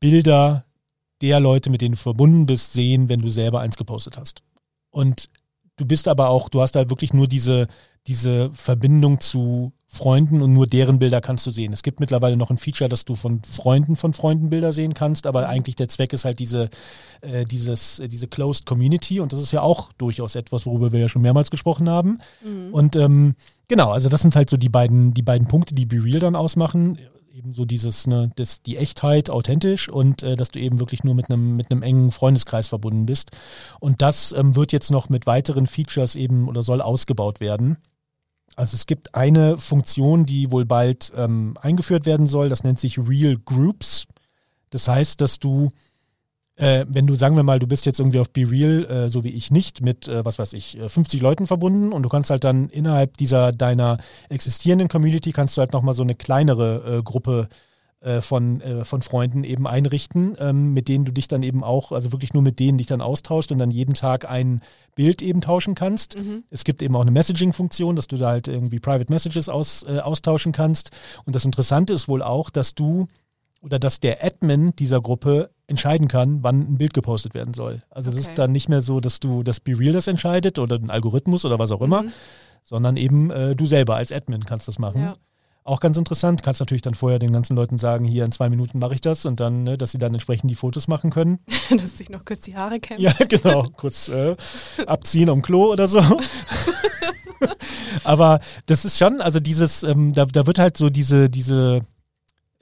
Bilder 0.00 0.64
der 1.20 1.38
Leute, 1.38 1.70
mit 1.70 1.80
denen 1.80 1.94
du 1.94 2.00
verbunden 2.00 2.46
bist, 2.46 2.72
sehen, 2.72 3.08
wenn 3.08 3.20
du 3.20 3.30
selber 3.30 3.60
eins 3.60 3.76
gepostet 3.76 4.16
hast. 4.16 4.42
Und 4.90 5.28
du 5.76 5.84
bist 5.84 6.08
aber 6.08 6.28
auch, 6.28 6.48
du 6.48 6.60
hast 6.60 6.76
halt 6.76 6.90
wirklich 6.90 7.12
nur 7.12 7.28
diese, 7.28 7.66
diese 8.06 8.50
Verbindung 8.54 9.20
zu 9.20 9.72
Freunden 9.92 10.40
und 10.40 10.52
nur 10.52 10.68
deren 10.68 11.00
Bilder 11.00 11.20
kannst 11.20 11.44
du 11.48 11.50
sehen. 11.50 11.72
Es 11.72 11.82
gibt 11.82 11.98
mittlerweile 11.98 12.36
noch 12.36 12.50
ein 12.50 12.58
Feature, 12.58 12.88
dass 12.88 13.04
du 13.04 13.16
von 13.16 13.42
Freunden 13.42 13.96
von 13.96 14.12
Freunden 14.12 14.48
Bilder 14.48 14.72
sehen 14.72 14.94
kannst, 14.94 15.26
aber 15.26 15.48
eigentlich 15.48 15.74
der 15.74 15.88
Zweck 15.88 16.12
ist 16.12 16.24
halt 16.24 16.38
diese, 16.38 16.70
äh, 17.22 17.44
dieses, 17.44 17.98
äh, 17.98 18.06
diese 18.06 18.28
Closed 18.28 18.66
Community 18.66 19.18
und 19.18 19.32
das 19.32 19.40
ist 19.40 19.50
ja 19.50 19.62
auch 19.62 19.92
durchaus 19.94 20.36
etwas, 20.36 20.64
worüber 20.64 20.92
wir 20.92 21.00
ja 21.00 21.08
schon 21.08 21.22
mehrmals 21.22 21.50
gesprochen 21.50 21.88
haben. 21.88 22.18
Mhm. 22.44 22.72
Und 22.72 22.94
ähm, 22.94 23.34
genau, 23.66 23.90
also 23.90 24.08
das 24.08 24.22
sind 24.22 24.36
halt 24.36 24.48
so 24.48 24.56
die 24.56 24.68
beiden, 24.68 25.12
die 25.12 25.22
beiden 25.22 25.48
Punkte, 25.48 25.74
die 25.74 25.86
Be 25.86 26.04
Real 26.04 26.20
dann 26.20 26.36
ausmachen. 26.36 26.96
Eben 27.32 27.54
so 27.54 27.64
dieses, 27.64 28.06
ne, 28.06 28.30
das, 28.36 28.60
die 28.62 28.76
Echtheit 28.76 29.30
authentisch 29.30 29.88
und 29.88 30.22
äh, 30.22 30.34
dass 30.34 30.50
du 30.50 30.58
eben 30.58 30.80
wirklich 30.80 31.04
nur 31.04 31.14
mit 31.14 31.30
einem, 31.30 31.56
mit 31.56 31.70
einem 31.70 31.82
engen 31.82 32.10
Freundeskreis 32.10 32.68
verbunden 32.68 33.06
bist. 33.06 33.30
Und 33.78 34.02
das 34.02 34.32
ähm, 34.32 34.56
wird 34.56 34.72
jetzt 34.72 34.90
noch 34.90 35.08
mit 35.08 35.26
weiteren 35.26 35.66
Features 35.66 36.16
eben 36.16 36.48
oder 36.48 36.62
soll 36.62 36.80
ausgebaut 36.80 37.40
werden. 37.40 37.78
Also 38.56 38.74
es 38.74 38.86
gibt 38.86 39.14
eine 39.14 39.58
Funktion, 39.58 40.26
die 40.26 40.50
wohl 40.50 40.66
bald 40.66 41.12
ähm, 41.16 41.56
eingeführt 41.60 42.04
werden 42.04 42.26
soll, 42.26 42.48
das 42.48 42.64
nennt 42.64 42.80
sich 42.80 42.98
Real 42.98 43.36
Groups. 43.36 44.06
Das 44.70 44.88
heißt, 44.88 45.20
dass 45.20 45.38
du, 45.38 45.70
äh, 46.60 46.84
wenn 46.88 47.06
du, 47.06 47.14
sagen 47.14 47.36
wir 47.36 47.42
mal, 47.42 47.58
du 47.58 47.66
bist 47.66 47.86
jetzt 47.86 48.00
irgendwie 48.00 48.18
auf 48.18 48.30
BeReal, 48.30 48.84
äh, 48.84 49.08
so 49.08 49.24
wie 49.24 49.30
ich 49.30 49.50
nicht, 49.50 49.80
mit, 49.80 50.08
äh, 50.08 50.24
was 50.24 50.38
weiß 50.38 50.52
ich, 50.52 50.78
50 50.86 51.18
äh, 51.18 51.22
Leuten 51.22 51.46
verbunden 51.46 51.92
und 51.92 52.02
du 52.02 52.10
kannst 52.10 52.28
halt 52.28 52.44
dann 52.44 52.68
innerhalb 52.68 53.16
dieser, 53.16 53.52
deiner 53.52 53.98
existierenden 54.28 54.88
Community, 54.88 55.32
kannst 55.32 55.56
du 55.56 55.60
halt 55.60 55.72
nochmal 55.72 55.94
so 55.94 56.02
eine 56.02 56.14
kleinere 56.14 56.98
äh, 56.98 57.02
Gruppe 57.02 57.48
äh, 58.02 58.20
von, 58.20 58.62
von 58.82 59.02
Freunden 59.02 59.44
eben 59.44 59.66
einrichten, 59.66 60.36
ähm, 60.38 60.72
mit 60.74 60.88
denen 60.88 61.06
du 61.06 61.12
dich 61.12 61.28
dann 61.28 61.42
eben 61.42 61.64
auch, 61.64 61.92
also 61.92 62.12
wirklich 62.12 62.34
nur 62.34 62.42
mit 62.42 62.58
denen 62.58 62.76
dich 62.76 62.86
dann 62.86 63.00
austauschst 63.00 63.52
und 63.52 63.58
dann 63.58 63.70
jeden 63.70 63.94
Tag 63.94 64.28
ein 64.30 64.60
Bild 64.94 65.22
eben 65.22 65.40
tauschen 65.40 65.74
kannst. 65.74 66.18
Mhm. 66.18 66.44
Es 66.50 66.64
gibt 66.64 66.82
eben 66.82 66.94
auch 66.94 67.02
eine 67.02 67.10
Messaging-Funktion, 67.10 67.96
dass 67.96 68.06
du 68.06 68.16
da 68.16 68.28
halt 68.28 68.48
irgendwie 68.48 68.80
Private 68.80 69.12
Messages 69.12 69.48
aus, 69.48 69.84
austauschen 69.84 70.52
kannst. 70.52 70.90
Und 71.24 71.34
das 71.34 71.44
Interessante 71.44 71.92
ist 71.92 72.08
wohl 72.08 72.22
auch, 72.22 72.48
dass 72.48 72.74
du 72.74 73.06
oder 73.62 73.78
dass 73.78 74.00
der 74.00 74.24
Admin 74.24 74.72
dieser 74.78 75.00
Gruppe 75.00 75.50
entscheiden 75.70 76.08
kann, 76.08 76.42
wann 76.42 76.72
ein 76.72 76.78
Bild 76.78 76.92
gepostet 76.92 77.32
werden 77.32 77.54
soll. 77.54 77.78
Also 77.88 78.10
okay. 78.10 78.18
das 78.18 78.28
ist 78.28 78.38
dann 78.38 78.52
nicht 78.52 78.68
mehr 78.68 78.82
so, 78.82 79.00
dass 79.00 79.20
du 79.20 79.42
das 79.42 79.60
BeReal 79.60 79.92
das 79.92 80.06
entscheidet 80.06 80.58
oder 80.58 80.76
ein 80.76 80.90
Algorithmus 80.90 81.44
oder 81.44 81.58
was 81.58 81.72
auch 81.72 81.80
immer, 81.80 82.02
mhm. 82.02 82.12
sondern 82.62 82.96
eben 82.96 83.30
äh, 83.30 83.56
du 83.56 83.64
selber 83.64 83.96
als 83.96 84.12
Admin 84.12 84.44
kannst 84.44 84.68
das 84.68 84.78
machen. 84.78 85.00
Ja. 85.00 85.14
Auch 85.62 85.80
ganz 85.80 85.98
interessant. 85.98 86.42
Kannst 86.42 86.60
natürlich 86.60 86.82
dann 86.82 86.94
vorher 86.94 87.18
den 87.18 87.32
ganzen 87.32 87.54
Leuten 87.54 87.76
sagen, 87.76 88.04
hier 88.04 88.24
in 88.24 88.32
zwei 88.32 88.48
Minuten 88.48 88.78
mache 88.78 88.94
ich 88.94 89.00
das 89.00 89.26
und 89.26 89.40
dann, 89.40 89.62
ne, 89.62 89.76
dass 89.76 89.92
sie 89.92 89.98
dann 89.98 90.14
entsprechend 90.14 90.50
die 90.50 90.54
Fotos 90.54 90.88
machen 90.88 91.10
können. 91.10 91.38
Dass 91.70 91.98
sich 91.98 92.08
noch 92.08 92.24
kurz 92.24 92.40
die 92.40 92.56
Haare 92.56 92.80
kämmen. 92.80 93.02
Ja, 93.02 93.12
genau. 93.28 93.66
Kurz 93.76 94.08
äh, 94.08 94.36
abziehen 94.86 95.28
am 95.28 95.42
Klo 95.42 95.70
oder 95.70 95.86
so. 95.86 96.00
Aber 98.04 98.40
das 98.66 98.84
ist 98.84 98.98
schon, 98.98 99.20
also 99.20 99.38
dieses, 99.38 99.82
ähm, 99.82 100.12
da, 100.12 100.24
da 100.24 100.46
wird 100.46 100.58
halt 100.58 100.76
so 100.76 100.90
diese, 100.90 101.30
diese, 101.30 101.82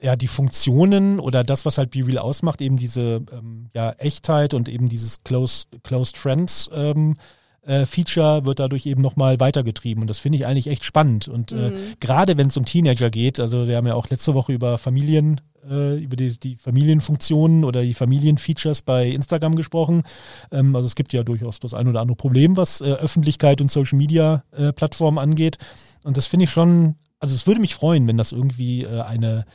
ja, 0.01 0.15
die 0.15 0.27
Funktionen 0.27 1.19
oder 1.19 1.43
das, 1.43 1.65
was 1.65 1.77
halt 1.77 1.91
BeReal 1.91 2.17
ausmacht, 2.19 2.61
eben 2.61 2.77
diese 2.77 3.21
ähm, 3.33 3.67
ja, 3.73 3.91
Echtheit 3.93 4.53
und 4.53 4.69
eben 4.69 4.87
dieses 4.89 5.23
Closed, 5.23 5.67
Closed 5.83 6.17
Friends 6.17 6.69
ähm, 6.73 7.15
äh, 7.63 7.85
Feature 7.85 8.45
wird 8.45 8.59
dadurch 8.59 8.85
eben 8.85 9.01
nochmal 9.01 9.39
weitergetrieben. 9.41 10.01
Und 10.01 10.07
das 10.07 10.17
finde 10.19 10.37
ich 10.37 10.45
eigentlich 10.45 10.67
echt 10.67 10.85
spannend. 10.85 11.27
Und 11.27 11.51
äh, 11.51 11.71
Mhm. 11.71 11.73
gerade 11.99 12.37
wenn 12.37 12.47
es 12.47 12.55
um 12.57 12.63
Teenager 12.63 13.09
geht, 13.09 13.39
also 13.39 13.67
wir 13.67 13.75
haben 13.75 13.87
ja 13.87 13.95
auch 13.95 14.09
letzte 14.09 14.33
Woche 14.33 14.53
über 14.53 14.77
Familien, 14.77 15.41
äh, 15.69 15.97
über 15.97 16.15
die, 16.15 16.39
die 16.39 16.55
Familienfunktionen 16.55 17.65
oder 17.65 17.81
die 17.81 17.93
Familienfeatures 17.93 18.81
bei 18.83 19.09
Instagram 19.09 19.55
gesprochen. 19.55 20.03
Ähm, 20.51 20.75
also 20.75 20.85
es 20.87 20.95
gibt 20.95 21.11
ja 21.11 21.23
durchaus 21.23 21.59
das 21.59 21.73
ein 21.73 21.89
oder 21.89 21.99
andere 21.99 22.15
Problem, 22.15 22.55
was 22.55 22.79
äh, 22.79 22.85
Öffentlichkeit 22.85 23.59
und 23.59 23.69
Social 23.69 23.97
Media 23.97 24.43
äh, 24.51 24.71
Plattformen 24.71 25.17
angeht. 25.17 25.57
Und 26.05 26.15
das 26.15 26.25
finde 26.25 26.45
ich 26.45 26.51
schon, 26.51 26.95
also 27.19 27.35
es 27.35 27.45
würde 27.45 27.59
mich 27.59 27.75
freuen, 27.75 28.07
wenn 28.07 28.17
das 28.17 28.31
irgendwie 28.31 28.83
äh, 28.85 29.01
eine 29.01 29.45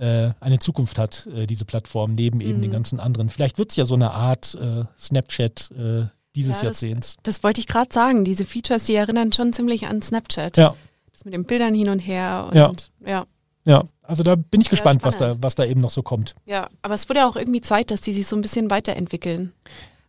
eine 0.00 0.58
Zukunft 0.58 0.98
hat, 0.98 1.26
äh, 1.26 1.46
diese 1.46 1.64
Plattform, 1.64 2.14
neben 2.14 2.40
eben 2.40 2.58
Mhm. 2.58 2.62
den 2.62 2.70
ganzen 2.70 3.00
anderen. 3.00 3.28
Vielleicht 3.28 3.58
wird 3.58 3.70
es 3.70 3.76
ja 3.76 3.84
so 3.84 3.94
eine 3.94 4.12
Art 4.12 4.54
äh, 4.54 4.84
Snapchat 4.98 5.70
äh, 5.72 6.06
dieses 6.34 6.62
Ja, 6.62 6.68
das- 6.70 6.80
Jahrzehnts. 6.80 7.16
Das 7.24 7.42
wollte 7.44 7.60
ich 7.60 7.66
gerade 7.66 7.92
sagen. 7.92 8.24
Diese 8.24 8.44
Features, 8.44 8.84
die 8.84 8.94
erinnern 8.94 9.32
schon 9.32 9.52
ziemlich 9.52 9.86
an 9.86 10.00
Snapchat. 10.00 10.56
Ja. 10.56 10.74
Das 11.12 11.24
mit 11.26 11.34
den 11.34 11.44
Bildern 11.44 11.74
hin 11.74 11.88
und 11.90 11.98
her 11.98 12.46
und 12.50 12.56
Ja. 12.56 12.72
ja. 13.06 13.26
Ja, 13.64 13.84
also 14.02 14.22
da 14.24 14.34
bin 14.34 14.60
ich 14.60 14.66
Ja, 14.66 14.70
gespannt, 14.70 15.04
was 15.04 15.16
da, 15.16 15.36
was 15.40 15.54
da 15.54 15.64
eben 15.64 15.80
noch 15.82 15.90
so 15.90 16.02
kommt. 16.02 16.34
Ja, 16.46 16.68
aber 16.80 16.94
es 16.94 17.08
wurde 17.08 17.20
ja 17.20 17.28
auch 17.28 17.36
irgendwie 17.36 17.60
Zeit, 17.60 17.90
dass 17.92 18.00
die 18.00 18.12
sich 18.12 18.26
so 18.26 18.34
ein 18.34 18.42
bisschen 18.42 18.70
weiterentwickeln. 18.70 19.52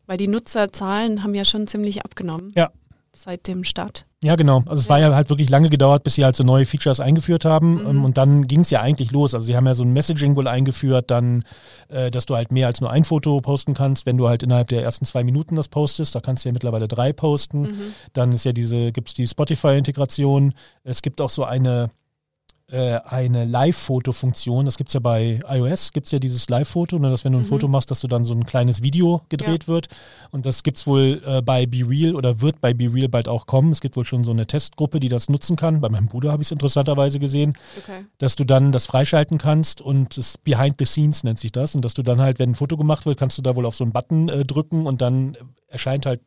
Weil 0.08 0.18
die 0.18 0.28
Nutzerzahlen 0.28 1.24
haben 1.24 1.36
ja 1.36 1.46
schon 1.46 1.68
ziemlich 1.68 2.04
abgenommen. 2.04 2.52
Ja. 2.56 2.72
Seit 3.16 3.48
dem 3.48 3.64
Start. 3.64 4.06
Ja, 4.24 4.36
genau. 4.36 4.60
Also 4.66 4.74
es 4.82 4.86
Ja. 4.86 4.90
war 4.90 5.00
ja 5.00 5.14
halt 5.16 5.30
wirklich 5.30 5.50
lange 5.50 5.70
gedauert, 5.70 6.04
bis 6.04 6.16
sie 6.16 6.26
halt 6.26 6.36
so 6.36 6.44
neue 6.44 6.66
Features 6.66 7.00
eingeführt 7.00 7.46
haben. 7.46 7.76
Mhm. 7.76 7.88
Ähm, 7.90 8.06
Und 8.06 8.18
dann 8.18 8.48
ging 8.48 8.62
es 8.62 8.70
ja 8.72 8.82
eigentlich 8.82 9.12
los. 9.12 9.36
Also 9.36 9.46
sie 9.46 9.56
haben 9.56 9.68
ja 9.68 9.76
so 9.76 9.84
ein 9.84 9.92
Messaging 9.94 10.36
wohl 10.36 10.48
eingeführt, 10.48 11.12
dann, 11.12 11.44
äh, 11.90 12.10
dass 12.10 12.26
du 12.26 12.36
halt 12.36 12.52
mehr 12.52 12.66
als 12.68 12.82
nur 12.82 12.90
ein 12.90 13.04
Foto 13.04 13.40
posten 13.42 13.76
kannst, 13.76 14.06
wenn 14.08 14.18
du 14.18 14.28
halt 14.28 14.42
innerhalb 14.42 14.70
der 14.70 14.82
ersten 14.84 15.06
zwei 15.06 15.24
Minuten 15.24 15.56
das 15.56 15.68
postest. 15.68 16.16
Da 16.16 16.22
kannst 16.22 16.44
du 16.44 16.50
ja 16.50 16.54
mittlerweile 16.54 16.88
drei 16.88 17.14
posten. 17.14 17.62
Mhm. 17.62 17.94
Dann 18.14 18.32
ist 18.32 18.46
ja 18.46 18.52
diese, 18.54 18.92
gibt 18.92 19.10
es 19.10 19.14
die 19.14 19.28
Spotify-Integration. 19.28 20.54
Es 20.84 21.02
gibt 21.02 21.22
auch 21.22 21.30
so 21.30 21.44
eine, 21.44 21.92
äh, 22.74 23.00
eine 23.06 23.46
Live-Foto-Funktion. 23.46 24.66
Das 24.66 24.78
gibt 24.78 24.90
es 24.90 24.94
ja 24.96 25.00
bei 25.00 25.40
iOS, 25.48 25.94
gibt 25.94 26.08
es 26.08 26.12
ja 26.12 26.18
dieses 26.18 26.50
Live-Foto, 26.50 26.98
ne, 26.98 27.12
dass 27.12 27.24
wenn 27.24 27.32
du 27.34 27.38
ein 27.38 27.44
Mhm. 27.44 27.48
Foto 27.48 27.68
machst, 27.68 27.92
dass 27.92 28.02
du 28.02 28.08
dann 28.08 28.26
so 28.26 28.34
ein 28.34 28.46
kleines 28.46 28.82
Video 28.82 29.22
gedreht 29.30 29.68
wird. 29.68 29.90
Und 30.32 30.48
das 30.48 30.64
gibt 30.64 30.80
es 30.80 30.88
wohl 30.88 31.22
äh, 31.26 31.42
bei 31.44 31.68
BeReal 31.68 32.16
oder 32.16 32.42
wird 32.42 32.60
bei 32.62 32.74
BeReal 32.74 33.10
bald 33.10 33.28
auch 33.28 33.46
kommen. 33.46 33.72
Es 33.72 33.80
gibt 33.80 33.96
wohl 33.96 34.06
schon 34.06 34.24
so 34.24 34.32
eine 34.32 34.48
Testgruppe, 34.48 35.00
die 35.00 35.10
das 35.10 35.30
nutzen 35.30 35.56
kann. 35.56 35.82
Bei 35.82 35.90
meinem 35.90 36.08
Bruder 36.08 36.32
habe 36.32 36.42
ich 36.42 36.48
es 36.48 36.52
interessanterweise 36.52 37.20
gesehen, 37.20 37.54
Okay. 37.78 38.06
dass 38.18 38.36
du 38.36 38.44
dann 38.44 38.72
das 38.72 38.88
freischalten 38.88 39.38
kannst 39.38 39.80
und 39.80 40.18
das 40.18 40.40
Behind 40.40 40.76
the 40.80 40.86
Scenes 40.86 41.24
nennt 41.24 41.38
sich 41.38 41.52
das. 41.52 41.76
Und 41.76 41.86
dass 41.86 41.94
du 41.94 42.02
dann 42.02 42.20
halt, 42.22 42.40
wenn 42.40 42.52
ein 42.52 42.56
Foto 42.56 42.76
gemacht 42.76 43.06
wird, 43.06 43.20
kannst 43.20 43.38
du 43.38 43.44
da 43.44 43.56
wohl 43.56 43.68
auf 43.68 43.76
so 43.76 43.84
einen 43.84 43.94
Button 43.94 44.30
äh, 44.30 44.46
drücken 44.46 44.88
und 44.88 45.02
dann 45.02 45.38
erscheint 45.68 46.06
halt 46.08 46.22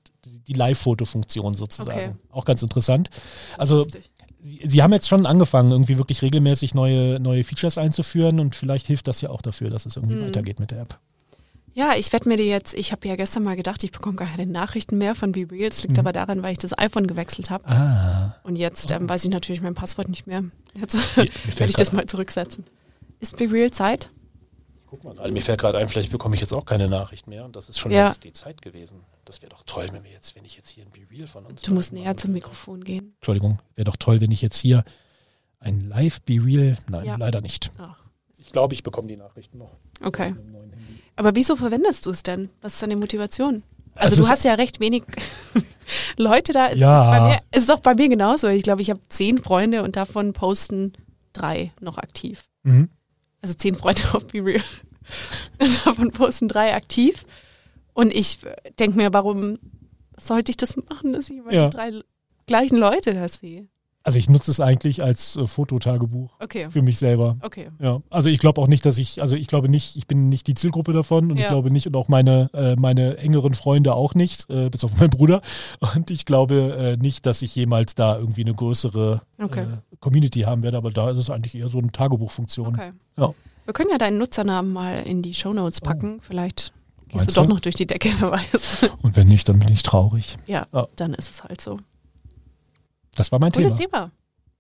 die 0.49 0.53
Live-Foto-Funktion 0.55 1.55
sozusagen. 1.55 1.99
Okay. 1.99 2.13
Auch 2.31 2.45
ganz 2.45 2.63
interessant. 2.63 3.11
Also 3.59 3.79
lustig. 3.85 4.11
Sie 4.65 4.83
haben 4.83 4.93
jetzt 4.93 5.09
schon 5.09 5.27
angefangen, 5.27 5.71
irgendwie 5.73 5.99
wirklich 5.99 6.23
regelmäßig 6.23 6.75
neue, 6.75 7.19
neue 7.21 7.43
Features 7.45 7.79
einzuführen 7.79 8.39
und 8.41 8.55
vielleicht 8.55 8.87
hilft 8.87 9.09
das 9.09 9.21
ja 9.21 9.31
auch 9.31 9.43
dafür, 9.43 9.71
dass 9.71 9.87
es 9.87 9.97
irgendwie 9.97 10.17
Mhm. 10.17 10.27
weitergeht 10.29 10.61
mit 10.61 10.71
der 10.71 10.83
App. 10.83 10.99
Ja, 11.75 11.93
ich 11.95 12.11
werde 12.13 12.27
mir 12.29 12.37
die 12.39 12.45
jetzt, 12.45 12.73
ich 12.75 12.91
habe 12.93 13.07
ja 13.07 13.17
gestern 13.17 13.43
mal 13.43 13.55
gedacht, 13.57 13.85
ich 13.85 13.93
bekomme 13.93 14.17
gar 14.17 14.29
keine 14.29 14.47
Nachrichten 14.51 14.97
mehr 14.97 15.15
von 15.15 15.33
BeReal. 15.33 15.69
Es 15.69 15.83
liegt 15.83 15.97
Mhm. 15.97 16.01
aber 16.01 16.13
daran, 16.13 16.43
weil 16.43 16.53
ich 16.53 16.59
das 16.59 16.77
iPhone 16.79 17.07
gewechselt 17.07 17.51
habe. 17.51 17.67
Ah. 17.69 18.35
Und 18.45 18.57
jetzt 18.57 18.91
ähm, 18.93 19.07
weiß 19.09 19.25
ich 19.25 19.31
natürlich 19.31 19.61
mein 19.61 19.75
Passwort 19.75 20.09
nicht 20.09 20.27
mehr. 20.27 20.43
Jetzt 20.81 20.95
werde 21.17 21.69
ich 21.71 21.77
das 21.77 21.93
mal 21.93 22.07
zurücksetzen. 22.07 22.65
Ist 23.21 23.37
BeReal 23.37 23.71
Zeit? 23.73 24.11
Guck 24.89 25.03
mal, 25.05 25.15
gerade, 25.15 25.33
mir 25.33 25.43
fällt 25.43 25.61
gerade 25.61 25.79
ein, 25.79 25.89
vielleicht 25.89 26.13
bekomme 26.13 26.35
ich 26.37 26.41
jetzt 26.41 26.53
auch 26.53 26.65
keine 26.65 26.89
Nachricht 26.89 27.27
mehr 27.27 27.45
und 27.45 27.57
das 27.57 27.69
ist 27.69 27.79
schon 27.79 27.91
Ja. 27.91 28.13
die 28.23 28.33
Zeit 28.33 28.63
gewesen. 28.63 29.01
Das 29.25 29.43
wäre 29.43 29.51
doch 29.51 29.65
toll, 29.67 29.87
wenn 29.93 30.05
wir 30.05 30.11
jetzt, 30.13 30.37
wenn 30.37 30.45
ich 30.45 30.57
jetzt 30.57 30.69
hier 30.71 30.85
ein 30.85 30.91
Be 30.91 31.01
Real 31.11 31.27
von 31.27 31.45
uns. 31.45 31.63
Du 31.63 31.75
musst 31.75 31.93
machen 31.93 32.03
näher 32.03 32.11
würde. 32.13 32.23
zum 32.23 32.33
Mikrofon 32.33 32.85
gehen. 32.85 33.15
Entschuldigung, 33.17 33.59
wäre 33.75 33.85
doch 33.87 33.97
toll, 33.97 34.21
wenn 34.21 34.31
ich 34.31 34.43
jetzt 34.43 34.57
hier 34.59 34.85
ein 35.59 35.89
Live 35.89 36.21
Be 36.23 36.35
Real. 36.45 36.79
Nein, 36.89 37.05
Ja. 37.07 37.17
leider 37.17 37.41
nicht. 37.41 37.73
Ach, 37.79 37.97
Ich 38.39 38.53
glaube, 38.53 38.75
ich 38.75 38.83
bekomme 38.85 39.09
die 39.09 39.17
Nachrichten 39.17 39.59
noch. 39.59 39.73
okay. 40.05 40.35
Aber 41.17 41.35
wieso 41.35 41.57
verwendest 41.57 42.07
du 42.07 42.11
es 42.11 42.23
denn? 42.23 42.51
Was 42.61 42.75
ist 42.75 42.83
deine 42.83 42.95
Motivation? 42.97 43.63
Also, 43.95 44.17
Also 44.17 44.23
du 44.23 44.29
hast 44.29 44.45
ja 44.45 44.55
recht 44.55 44.79
wenig 44.81 45.03
Leute 46.17 46.53
da. 46.53 46.69
Es 46.69 46.79
Ja. 46.79 47.31
ist, 47.33 47.41
mir, 47.53 47.59
ist 47.59 47.69
doch 47.71 47.81
bei 47.81 47.95
mir 47.95 48.09
genauso. 48.09 48.49
Ich 48.49 48.63
glaube, 48.63 48.83
ich 48.83 48.91
habe 48.91 49.01
zehn 49.09 49.39
Freunde 49.39 49.83
und 49.83 49.97
davon 49.97 50.33
posten 50.33 50.93
drei 51.33 51.73
noch 51.81 51.99
aktiv. 51.99 52.45
Mhm. 52.65 52.91
Also 53.43 53.55
zehn 53.55 53.75
Freunde 53.75 54.03
auf 54.15 54.27
BeReal. 54.27 54.63
Und 55.61 55.87
davon 55.87 56.11
posten 56.11 56.49
drei 56.49 56.75
aktiv. 56.75 57.25
Und 57.95 58.13
ich 58.13 58.39
denke 58.79 58.97
mir, 58.97 59.13
warum 59.13 59.59
sollte 60.19 60.51
ich 60.51 60.57
das 60.57 60.77
machen, 60.77 61.13
dass 61.13 61.31
ich 61.31 61.39
immer 61.39 61.53
Ja. 61.53 61.69
die 61.69 61.77
drei 61.77 61.91
gleichen 62.47 62.77
Leute 62.79 63.15
da 63.15 63.29
sehe? 63.29 63.69
Also 64.03 64.21
ich 64.21 64.29
nutze 64.31 64.53
es 64.53 64.61
eigentlich 64.61 65.03
als 65.03 65.35
äh, 65.35 65.49
Fototagebuch 65.49 66.37
Okay, 66.41 66.71
für 66.71 66.81
mich 66.81 66.97
selber. 66.97 67.39
okay. 67.43 67.71
Ja, 67.81 68.03
also 68.09 68.29
ich 68.29 68.39
glaube 68.39 68.61
auch 68.61 68.69
nicht, 68.69 68.87
dass 68.87 68.99
ich, 68.99 69.21
also 69.21 69.35
ich 69.35 69.49
glaube 69.49 69.69
nicht, 69.69 69.97
ich 69.97 70.07
bin 70.07 70.29
nicht 70.29 70.47
die 70.47 70.55
Zielgruppe 70.55 70.93
davon 70.93 71.33
und 71.33 71.39
ich 71.39 71.43
Ja. 71.43 71.49
glaube 71.49 71.73
nicht 71.73 71.89
und 71.89 71.97
auch 71.97 72.07
meine, 72.07 72.49
äh, 72.55 72.77
meine 72.77 73.17
engeren 73.19 73.55
Freunde 73.55 73.95
auch 73.95 74.15
nicht, 74.15 74.49
äh, 74.49 74.71
bis 74.71 74.85
auf 74.85 74.97
meinen 74.99 75.11
Bruder. 75.11 75.43
Und 75.97 76.13
ich 76.13 76.25
glaube 76.25 76.77
äh, 76.79 77.03
nicht, 77.03 77.27
dass 77.27 77.43
ich 77.43 77.57
jemals 77.57 77.97
da 77.97 78.17
irgendwie 78.17 78.43
eine 78.43 78.55
größere 78.55 79.23
Okay. 79.43 79.67
Community 80.07 80.43
haben 80.43 80.63
werde, 80.63 80.77
aber 80.77 80.93
da 80.93 81.11
ist 81.11 81.19
es 81.19 81.31
eigentlich 81.31 81.57
eher 81.57 81.69
so 81.69 81.79
eine 81.79 81.91
Tagebuchfunktion. 81.91 82.69
Okay. 82.69 82.93
Ja. 83.17 83.35
Wir 83.65 83.75
können 83.75 83.91
ja 83.91 83.99
deinen 83.99 84.19
Nutzernamen 84.19 84.73
mal 84.73 85.03
in 85.03 85.21
die 85.21 85.35
Shownotes 85.35 85.81
packen. 85.81 86.21
Vielleicht 86.21 86.73
gehst 87.09 87.15
Oh. 87.15 87.17
Meinst 87.17 87.31
du 87.37 87.41
doch 87.41 87.47
du? 87.49 87.55
noch 87.55 87.61
durch 87.61 87.75
die 87.75 87.87
Decke, 87.89 88.11
wer 88.21 88.31
weiß. 88.31 88.91
Und 89.03 89.17
wenn 89.17 89.27
nicht, 89.27 89.49
dann 89.49 89.59
bin 89.59 89.73
ich 89.73 89.83
traurig. 89.83 90.37
ja, 90.47 90.67
Ja. 90.73 90.87
dann 90.95 91.13
ist 91.15 91.29
es 91.29 91.43
halt 91.43 91.61
so. 91.61 91.79
Das 93.17 93.33
war 93.33 93.41
mein 93.41 93.51
Cooles 93.51 93.75
Thema. 93.75 93.91
Thema. 93.91 94.11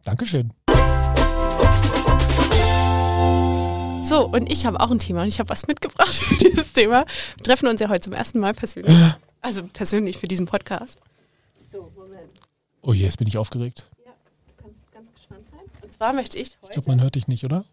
Dankeschön. 0.02 0.52
So, 4.00 4.24
und 4.28 4.50
ich 4.50 4.66
habe 4.66 4.80
auch 4.80 4.90
ein 4.90 4.98
Thema 4.98 5.22
und 5.22 5.28
ich 5.28 5.38
habe 5.40 5.48
was 5.48 5.66
mitgebracht 5.68 6.14
für 6.14 6.36
dieses 6.36 6.72
Thema. 6.72 7.04
Wir 7.36 7.44
treffen 7.44 7.68
uns 7.68 7.80
ja 7.80 7.88
heute 7.88 8.00
zum 8.00 8.12
ersten 8.12 8.40
Mal 8.40 8.52
persönlich. 8.54 8.96
Also 9.42 9.62
persönlich 9.62 10.16
für 10.18 10.26
diesen 10.26 10.46
Podcast. 10.46 10.98
So, 11.70 11.92
Moment. 11.94 12.32
Oh 12.82 12.92
je, 12.92 13.04
jetzt 13.04 13.16
bin 13.18 13.28
ich 13.28 13.38
aufgeregt. 13.38 13.86
Ja, 14.04 14.10
du 14.48 14.54
kannst 14.60 14.92
ganz 14.92 15.14
gespannt 15.14 15.42
sein. 15.52 15.60
Und 15.84 15.85
zwar 15.96 16.12
möchte 16.12 16.38
ich 16.38 16.48
Ich 16.48 16.56
heute, 16.62 16.72
glaube, 16.74 16.88
man 16.88 17.00
hört 17.02 17.14
dich 17.14 17.28
nicht, 17.28 17.44
oder? 17.44 17.64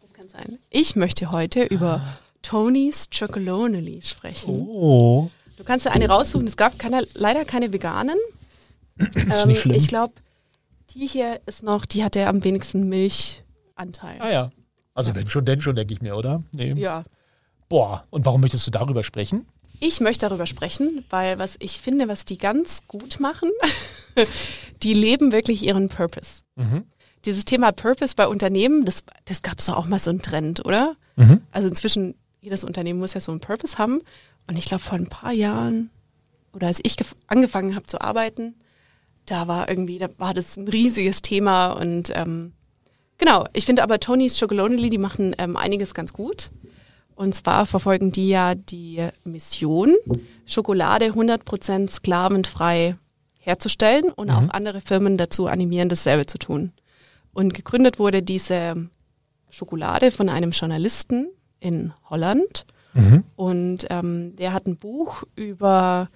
das 0.00 0.12
kann 0.12 0.28
sein, 0.28 0.58
ich 0.70 0.96
möchte 0.96 1.30
heute 1.30 1.62
über 1.64 2.18
Tony's 2.42 3.08
Chocolonely 3.16 4.02
sprechen. 4.02 4.54
Oh. 4.68 5.30
Du 5.56 5.64
kannst 5.64 5.84
dir 5.86 5.92
eine 5.92 6.08
raussuchen. 6.08 6.46
Es 6.46 6.56
gab 6.56 6.78
keine, 6.78 7.06
leider 7.14 7.44
keine 7.44 7.72
veganen. 7.72 8.16
Ist 8.96 9.46
nicht 9.46 9.60
schlimm. 9.60 9.76
ich 9.76 9.88
glaube, 9.88 10.14
die 10.94 11.06
hier 11.06 11.40
ist 11.46 11.62
noch, 11.62 11.84
die 11.84 12.02
hatte 12.02 12.26
am 12.26 12.42
wenigsten 12.42 12.88
Milchanteil. 12.88 14.20
Ah 14.20 14.30
ja. 14.30 14.50
Also 14.94 15.14
wenn 15.14 15.28
schon, 15.28 15.44
denn 15.44 15.60
schon, 15.60 15.76
denke 15.76 15.92
ich 15.92 16.02
mir, 16.02 16.16
oder? 16.16 16.42
Nee. 16.52 16.72
Ja. 16.72 17.04
Boah, 17.68 18.04
und 18.10 18.24
warum 18.24 18.40
möchtest 18.40 18.66
du 18.66 18.70
darüber 18.70 19.02
sprechen? 19.02 19.46
Ich 19.78 20.00
möchte 20.00 20.26
darüber 20.28 20.46
sprechen, 20.46 21.04
weil 21.08 21.38
was 21.38 21.56
ich 21.58 21.80
finde, 21.80 22.08
was 22.08 22.24
die 22.24 22.36
ganz 22.36 22.86
gut 22.86 23.20
machen, 23.20 23.50
die 24.82 24.92
leben 24.92 25.32
wirklich 25.32 25.62
ihren 25.62 25.88
Purpose. 25.88 26.42
Mhm. 26.56 26.84
Dieses 27.24 27.44
Thema 27.44 27.72
Purpose 27.72 28.14
bei 28.16 28.26
Unternehmen, 28.26 28.84
das, 28.84 29.04
das 29.26 29.42
gab 29.42 29.58
es 29.58 29.66
doch 29.66 29.76
auch 29.76 29.86
mal 29.86 29.98
so 29.98 30.10
einen 30.10 30.22
Trend, 30.22 30.64
oder? 30.64 30.94
Mhm. 31.16 31.42
Also 31.52 31.68
inzwischen, 31.68 32.14
jedes 32.40 32.64
Unternehmen 32.64 32.98
muss 33.00 33.14
ja 33.14 33.20
so 33.20 33.30
einen 33.32 33.40
Purpose 33.40 33.76
haben. 33.78 34.00
Und 34.46 34.56
ich 34.56 34.64
glaube, 34.64 34.82
vor 34.82 34.96
ein 34.98 35.06
paar 35.08 35.32
Jahren, 35.32 35.90
oder 36.54 36.68
als 36.68 36.80
ich 36.82 36.94
gef- 36.94 37.14
angefangen 37.26 37.74
habe 37.76 37.86
zu 37.86 38.00
arbeiten, 38.00 38.54
da 39.26 39.46
war 39.48 39.68
irgendwie, 39.68 39.98
da 39.98 40.08
war 40.18 40.32
das 40.34 40.56
ein 40.56 40.66
riesiges 40.66 41.20
Thema. 41.22 41.72
Und 41.72 42.10
ähm, 42.14 42.52
genau, 43.18 43.46
ich 43.52 43.66
finde 43.66 43.82
aber 43.82 44.00
Tony's 44.00 44.40
Chocolonely, 44.40 44.88
die 44.90 44.98
machen 44.98 45.34
ähm, 45.38 45.56
einiges 45.56 45.92
ganz 45.94 46.12
gut. 46.14 46.50
Und 47.14 47.34
zwar 47.34 47.66
verfolgen 47.66 48.12
die 48.12 48.30
ja 48.30 48.54
die 48.54 49.06
Mission, 49.24 49.94
Schokolade 50.46 51.08
100% 51.12 51.90
sklavenfrei 51.90 52.96
herzustellen 53.38 54.10
und 54.10 54.30
auch 54.30 54.48
andere 54.50 54.80
Firmen 54.80 55.18
dazu 55.18 55.46
animieren, 55.46 55.88
dasselbe 55.90 56.24
zu 56.26 56.38
tun. 56.38 56.72
Und 57.32 57.54
gegründet 57.54 57.98
wurde 57.98 58.22
diese 58.22 58.88
Schokolade 59.50 60.10
von 60.10 60.28
einem 60.28 60.50
Journalisten 60.50 61.28
in 61.60 61.92
Holland. 62.08 62.66
Mhm. 62.94 63.24
Und 63.36 63.86
ähm, 63.90 64.36
der 64.36 64.52
hat 64.52 64.66
ein 64.66 64.76
Buch 64.76 65.22
über 65.36 66.08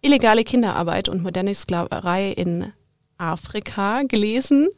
illegale 0.00 0.44
Kinderarbeit 0.44 1.08
und 1.08 1.22
moderne 1.22 1.54
Sklaverei 1.54 2.30
in 2.30 2.72
Afrika 3.16 4.02
gelesen. 4.02 4.68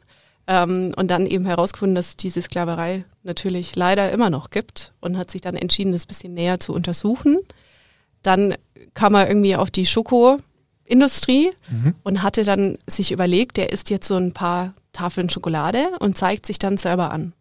Ähm, 0.47 0.93
und 0.95 1.09
dann 1.09 1.27
eben 1.27 1.45
herausgefunden, 1.45 1.95
dass 1.95 2.09
es 2.09 2.17
diese 2.17 2.41
Sklaverei 2.41 3.05
natürlich 3.23 3.75
leider 3.75 4.11
immer 4.11 4.29
noch 4.29 4.49
gibt 4.49 4.93
und 4.99 5.17
hat 5.17 5.29
sich 5.29 5.41
dann 5.41 5.55
entschieden, 5.55 5.91
das 5.91 6.05
ein 6.05 6.07
bisschen 6.07 6.33
näher 6.33 6.59
zu 6.59 6.73
untersuchen. 6.73 7.37
Dann 8.23 8.55
kam 8.93 9.13
er 9.15 9.27
irgendwie 9.27 9.55
auf 9.55 9.71
die 9.71 9.85
Schokoindustrie 10.91 11.51
Mhm. 11.69 11.95
und 12.03 12.21
hatte 12.23 12.43
dann 12.43 12.77
sich 12.87 13.11
überlegt, 13.11 13.57
er 13.57 13.71
isst 13.71 13.89
jetzt 13.89 14.07
so 14.07 14.15
ein 14.15 14.33
paar 14.33 14.73
Tafeln 14.93 15.29
Schokolade 15.29 15.85
und 15.99 16.17
zeigt 16.17 16.45
sich 16.45 16.59
dann 16.59 16.77
selber 16.77 17.11
an. 17.11 17.33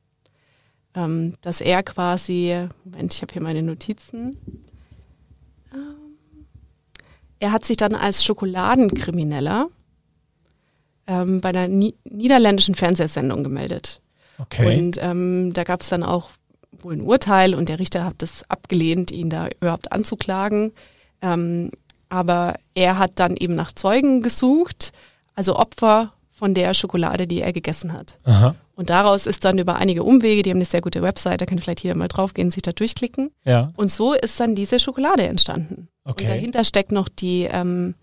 Ähm, 0.94 1.34
dass 1.40 1.60
er 1.60 1.82
quasi, 1.82 2.66
Moment, 2.84 3.14
ich 3.14 3.22
habe 3.22 3.32
hier 3.32 3.42
meine 3.42 3.62
Notizen. 3.62 4.36
Ähm, 5.72 6.46
Er 7.38 7.52
hat 7.52 7.64
sich 7.64 7.76
dann 7.76 7.94
als 7.94 8.24
Schokoladenkrimineller 8.24 9.68
ähm, 11.06 11.40
bei 11.40 11.48
einer 11.50 11.68
ni 11.68 11.94
niederländischen 12.04 12.74
Fernsehsendung 12.74 13.42
gemeldet. 13.44 14.00
Okay. 14.38 14.78
Und 14.80 14.98
ähm, 15.00 15.52
da 15.54 15.64
gab 15.64 15.82
es 15.82 15.88
dann 15.88 16.02
auch 16.02 16.30
wohl 16.82 16.94
ein 16.94 17.00
Urteil 17.02 17.54
und 17.54 17.68
der 17.68 17.78
Richter 17.78 18.04
hat 18.04 18.14
das 18.18 18.48
abgelehnt, 18.50 19.10
ihn 19.10 19.28
da 19.30 19.48
überhaupt 19.60 19.92
anzuklagen. 19.92 20.72
Ähm, 21.22 21.70
aber 22.10 22.56
er 22.74 22.98
hat 22.98 23.12
dann 23.14 23.36
eben 23.36 23.54
nach 23.54 23.72
Zeugen 23.72 24.20
gesucht, 24.20 24.92
also 25.34 25.56
Opfer 25.56 26.12
von 26.30 26.54
der 26.54 26.74
Schokolade, 26.74 27.26
die 27.26 27.40
er 27.40 27.52
gegessen 27.52 27.92
hat. 27.92 28.18
Aha. 28.24 28.54
Und 28.74 28.88
daraus 28.88 29.26
ist 29.26 29.44
dann 29.44 29.58
über 29.58 29.76
einige 29.76 30.02
Umwege, 30.04 30.42
die 30.42 30.50
haben 30.50 30.56
eine 30.56 30.64
sehr 30.64 30.80
gute 30.80 31.02
Website, 31.02 31.40
da 31.40 31.46
kann 31.46 31.58
vielleicht 31.58 31.82
jeder 31.82 31.96
mal 31.96 32.08
draufgehen, 32.08 32.50
sich 32.50 32.62
da 32.62 32.72
durchklicken. 32.72 33.30
Ja. 33.44 33.68
Und 33.76 33.90
so 33.90 34.14
ist 34.14 34.40
dann 34.40 34.54
diese 34.54 34.80
Schokolade 34.80 35.22
entstanden. 35.22 35.88
Okay. 36.04 36.24
Und 36.24 36.30
dahinter 36.30 36.64
steckt 36.64 36.90
noch 36.90 37.10
die 37.10 37.42
ähm, 37.42 37.94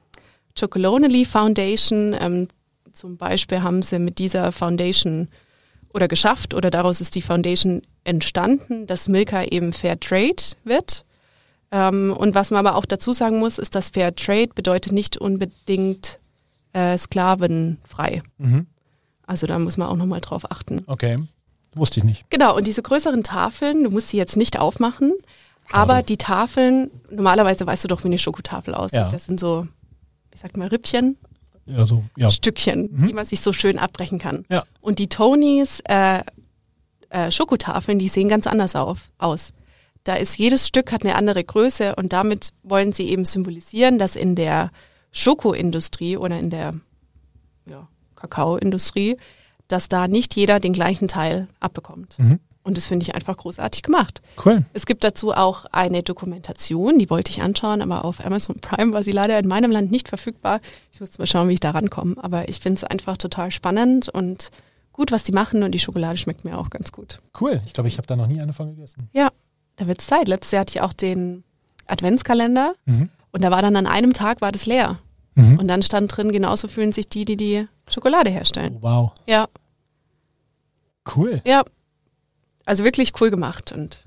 Chocolonely 0.58 1.26
Foundation. 1.26 2.16
Ähm, 2.20 2.48
zum 2.92 3.18
Beispiel 3.18 3.64
haben 3.64 3.82
sie 3.82 3.98
mit 3.98 4.20
dieser 4.20 4.52
Foundation 4.52 5.30
oder 5.94 6.08
geschafft 6.08 6.54
oder 6.54 6.70
daraus 6.70 7.02
ist 7.02 7.16
die 7.16 7.24
Foundation 7.24 7.82
entstanden, 8.04 8.86
dass 8.86 9.08
Milka 9.08 9.46
eben 9.46 9.74
Fair 9.74 10.00
Trade 10.00 10.44
wird. 10.64 11.07
Ähm, 11.72 12.14
und 12.18 12.34
was 12.36 12.52
man 12.52 12.66
aber 12.66 12.78
auch 12.78 12.86
dazu 12.86 13.14
sagen 13.14 13.40
muss, 13.40 13.58
ist, 13.58 13.76
dass 13.76 13.90
Fair 13.90 14.16
Trade 14.16 14.50
bedeutet 14.56 14.94
nicht 14.94 15.18
unbedingt 15.18 16.20
äh, 16.74 16.98
sklavenfrei. 16.98 18.22
Mhm. 18.38 18.68
Also 19.26 19.48
da 19.48 19.60
muss 19.60 19.78
man 19.78 19.88
auch 19.90 19.96
nochmal 19.98 20.22
drauf 20.22 20.50
achten. 20.50 20.84
Okay. 20.88 21.18
Wusste 21.76 22.00
ich 22.00 22.06
nicht. 22.06 22.30
Genau, 22.30 22.56
und 22.56 22.66
diese 22.66 22.82
größeren 22.82 23.24
Tafeln, 23.24 23.84
du 23.84 23.90
musst 23.92 24.10
sie 24.10 24.18
jetzt 24.18 24.38
nicht 24.38 24.58
aufmachen, 24.58 25.12
aber 25.72 26.02
die 26.02 26.16
Tafeln, 26.18 26.90
normalerweise 27.12 27.68
weißt 27.68 27.84
du 27.84 27.88
doch, 27.90 28.04
wie 28.04 28.08
eine 28.08 28.18
Schokotafel 28.18 28.74
aussieht. 28.74 29.00
Ja. 29.00 29.10
Das 29.10 29.26
sind 29.26 29.40
so, 29.40 29.68
wie 30.32 30.38
sagt 30.38 30.56
man, 30.56 30.70
Rippchen, 30.70 31.18
Also, 31.76 32.06
ja. 32.16 32.30
Stückchen, 32.30 32.90
Mhm. 32.94 33.08
die 33.08 33.14
man 33.14 33.26
sich 33.26 33.42
so 33.42 33.52
schön 33.52 33.78
abbrechen 33.78 34.18
kann. 34.20 34.46
Ja. 34.50 34.64
Und 34.80 35.00
die 35.00 35.08
Tonys 35.10 35.82
äh, 35.82 36.22
äh, 37.10 37.30
Schokotafeln, 37.32 38.00
die 38.00 38.08
sehen 38.08 38.30
ganz 38.30 38.48
anders 38.48 38.76
auf, 38.78 39.12
aus. 39.18 39.52
Da 40.08 40.16
ist 40.16 40.38
jedes 40.38 40.66
Stück 40.66 40.94
hat 40.94 41.04
eine 41.04 41.16
andere 41.16 41.44
Größe 41.44 41.96
und 41.96 42.14
damit 42.14 42.54
wollen 42.64 42.94
sie 42.94 43.10
eben 43.10 43.26
symbolisieren, 43.26 44.00
dass 44.00 44.16
in 44.16 44.36
der 44.36 44.72
Schokoindustrie 45.12 46.16
oder 46.16 46.40
in 46.40 46.50
der 46.50 46.76
ja, 47.66 47.90
Kakaoindustrie, 48.16 49.18
dass 49.68 49.90
da 49.90 50.08
nicht 50.08 50.36
jeder 50.36 50.62
den 50.62 50.72
gleichen 50.72 51.10
Teil 51.10 51.50
abbekommt. 51.60 52.18
Mhm. 52.20 52.40
Und 52.64 52.78
das 52.78 52.86
finde 52.86 53.04
ich 53.04 53.16
einfach 53.16 53.36
großartig 53.36 53.84
gemacht. 53.84 54.22
Cool. 54.46 54.66
Es 54.74 54.86
gibt 54.86 55.04
dazu 55.04 55.34
auch 55.34 55.66
eine 55.72 56.04
Dokumentation, 56.04 57.00
die 57.00 57.10
wollte 57.10 57.32
ich 57.32 57.42
anschauen, 57.42 57.82
aber 57.82 58.06
auf 58.06 58.26
Amazon 58.26 58.58
Prime 58.62 58.94
war 58.94 59.04
sie 59.04 59.12
leider 59.12 59.38
in 59.40 59.48
meinem 59.48 59.72
Land 59.72 59.92
nicht 59.92 60.08
verfügbar. 60.08 60.62
Ich 60.92 61.02
muss 61.02 61.18
mal 61.18 61.28
schauen, 61.28 61.50
wie 61.50 61.54
ich 61.54 61.60
da 61.60 61.72
rankomme. 61.72 62.16
Aber 62.22 62.48
ich 62.48 62.60
finde 62.60 62.78
es 62.78 62.84
einfach 62.86 63.18
total 63.18 63.52
spannend 63.52 64.08
und 64.08 64.52
gut, 64.94 65.12
was 65.12 65.24
die 65.24 65.32
machen 65.34 65.64
und 65.64 65.72
die 65.72 65.80
Schokolade 65.80 66.18
schmeckt 66.18 66.46
mir 66.46 66.58
auch 66.58 66.70
ganz 66.70 66.94
gut. 66.94 67.20
Cool. 67.40 67.62
Ich 67.66 67.74
glaube, 67.74 67.88
ich 67.90 67.98
habe 67.98 68.08
da 68.08 68.16
noch 68.16 68.28
nie 68.28 68.40
eine 68.40 68.54
von 68.54 68.70
gegessen. 68.70 69.10
Ja, 69.14 69.32
da 69.78 69.88
wird's 69.88 70.06
Zeit. 70.08 70.28
Letztes 70.28 70.52
Jahr 70.52 70.62
hatte 70.62 70.76
ich 70.76 70.82
auch 70.82 70.94
den 70.94 71.44
Adventskalender 71.88 72.74
Mhm. 72.86 73.10
und 73.32 73.42
da 73.44 73.50
war 73.52 73.62
dann 73.62 73.76
an 73.78 73.88
einem 73.88 74.14
Tag 74.14 74.42
war 74.42 74.52
das 74.52 74.66
leer. 74.66 75.00
Mhm. 75.36 75.58
Und 75.60 75.68
dann 75.68 75.82
stand 75.82 76.16
drin, 76.16 76.32
genauso 76.32 76.68
fühlen 76.68 76.92
sich 76.92 77.08
die, 77.10 77.24
die 77.26 77.38
die 77.38 77.68
Schokolade 77.90 78.30
herstellen. 78.30 78.78
Oh, 78.78 78.84
wow. 78.84 79.12
Ja, 79.28 79.48
Cool. 81.16 81.42
ja. 81.46 81.64
Also 82.66 82.84
wirklich 82.84 83.14
cool 83.22 83.30
gemacht 83.32 83.72
und 83.72 84.04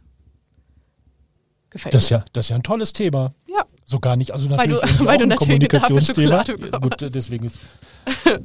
gefällt 1.71 1.95
Das 1.95 2.05
ist 2.05 2.11
mir. 2.11 2.19
ja, 2.19 2.25
das 2.33 2.47
ist 2.47 2.51
ja 2.51 2.57
ein 2.57 2.63
tolles 2.63 2.93
Thema. 2.93 3.33
Ja. 3.49 3.65
So 3.87 4.01
gar 4.01 4.17
nicht. 4.17 4.33
Also 4.33 4.51
Weil 4.51 4.69
du- 4.69 4.75
natürlich 4.75 5.01
weil 5.01 5.17
auch 5.17 5.21
du 5.21 5.27
natürlich 5.27 5.39
Kommunikationsthema. 5.49 6.45
Gut, 6.81 6.97
deswegen 7.15 7.47
ist. 7.47 7.59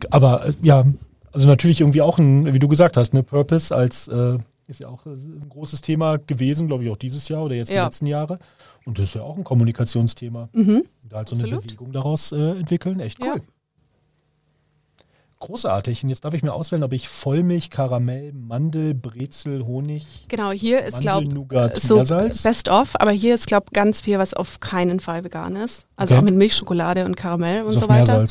Aber 0.10 0.46
äh, 0.48 0.54
ja, 0.62 0.86
also 1.34 1.48
natürlich 1.48 1.82
irgendwie 1.82 2.02
auch 2.02 2.18
ein, 2.18 2.54
wie 2.54 2.60
du 2.60 2.68
gesagt 2.70 2.96
hast, 2.98 3.12
eine 3.14 3.24
Purpose 3.24 3.76
als 3.76 4.08
äh, 4.08 4.38
ist 4.68 4.80
ja 4.80 4.88
auch 4.88 5.06
äh, 5.06 5.10
ein 5.12 5.48
großes 5.50 5.82
Thema 5.82 6.18
gewesen, 6.18 6.68
glaube 6.68 6.84
ich, 6.84 6.90
auch 6.90 6.98
dieses 6.98 7.28
Jahr 7.30 7.44
oder 7.44 7.56
jetzt 7.56 7.70
die 7.70 7.76
Ja. 7.76 7.86
letzten 7.86 8.08
Jahre. 8.08 8.40
Und 8.86 8.98
das 9.00 9.10
ist 9.10 9.16
ja 9.16 9.22
auch 9.22 9.38
ein 9.38 9.44
Kommunikationsthema. 9.44 10.50
Mhm. 10.54 10.84
Da 11.04 11.18
halt 11.18 11.30
so 11.30 11.36
eine 11.36 11.44
Absolut. 11.46 11.64
Bewegung 11.68 11.92
daraus 11.92 12.32
äh, 12.32 12.52
entwickeln. 12.58 13.00
Echt 13.00 13.20
cool. 13.22 13.36
Ja. 13.38 13.42
Großartig. 15.40 16.02
Und 16.04 16.10
jetzt 16.10 16.24
darf 16.24 16.34
ich 16.34 16.44
mir 16.44 16.54
auswählen, 16.54 16.84
ob 16.84 16.94
ich 16.94 17.08
Vollmilch, 17.10 17.70
Karamell, 17.70 18.32
Mandel, 18.34 18.94
Brezel, 18.96 19.66
Honig, 19.66 20.26
Genau, 20.30 20.52
hier 20.52 20.84
ist, 20.84 21.02
glaube 21.02 21.28
Nougat, 21.28 21.80
so 21.80 21.98
best 21.98 22.70
of, 22.70 22.96
aber 23.00 23.12
hier 23.12 23.36
ist, 23.36 23.46
glaube 23.46 23.68
ganz 23.74 24.02
viel, 24.02 24.18
was 24.18 24.34
auf 24.34 24.60
keinen 24.62 25.00
Fall 25.00 25.24
vegan 25.24 25.56
ist. 25.58 25.86
Also 25.98 26.16
Okay. 26.16 26.22
auch 26.22 26.26
mit 26.26 26.36
Milchschokolade 26.36 27.06
und 27.06 27.16
Karamell 27.16 27.62
und 27.62 27.68
Also 27.68 27.80
so 27.82 27.90
weiter. 27.90 28.26